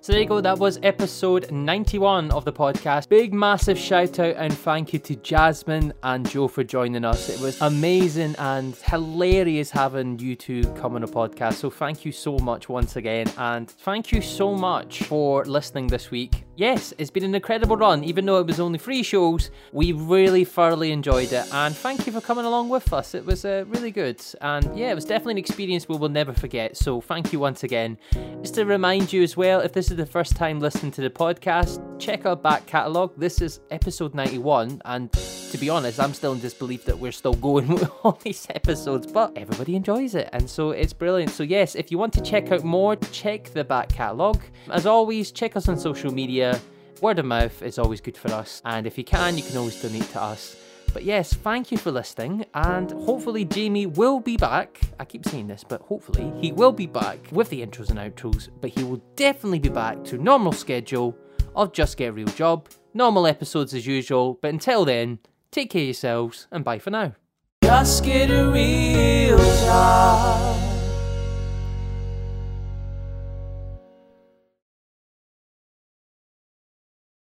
[0.03, 3.07] So there you go, that was episode 91 of the podcast.
[3.07, 7.29] Big massive shout out and thank you to Jasmine and Joe for joining us.
[7.29, 11.53] It was amazing and hilarious having you two come on a podcast.
[11.53, 16.09] So thank you so much once again and thank you so much for listening this
[16.09, 16.45] week.
[16.57, 19.51] Yes, it's been an incredible run, even though it was only three shows.
[19.71, 23.15] We really thoroughly enjoyed it, and thank you for coming along with us.
[23.15, 26.33] It was uh, really good, and yeah, it was definitely an experience we will never
[26.33, 26.75] forget.
[26.75, 27.97] So thank you once again.
[28.41, 31.09] Just to remind you as well, if this is the first time listening to the
[31.09, 33.13] podcast, check our back catalogue.
[33.15, 37.33] This is episode 91, and to be honest, I'm still in disbelief that we're still
[37.33, 41.31] going with all these episodes, but everybody enjoys it, and so it's brilliant.
[41.31, 44.41] So, yes, if you want to check out more, check the back catalogue.
[44.69, 46.40] As always, check us on social media.
[47.01, 49.81] Word of mouth is always good for us, and if you can, you can always
[49.81, 50.55] donate to us.
[50.93, 54.81] But yes, thank you for listening, and hopefully Jamie will be back.
[54.99, 58.49] I keep saying this, but hopefully he will be back with the intros and outros,
[58.59, 61.17] but he will definitely be back to normal schedule
[61.55, 62.67] of Just Get a Real Job.
[62.93, 65.19] Normal episodes as usual, but until then,
[65.49, 67.15] take care yourselves and bye for now.
[67.63, 70.60] Just get a real job.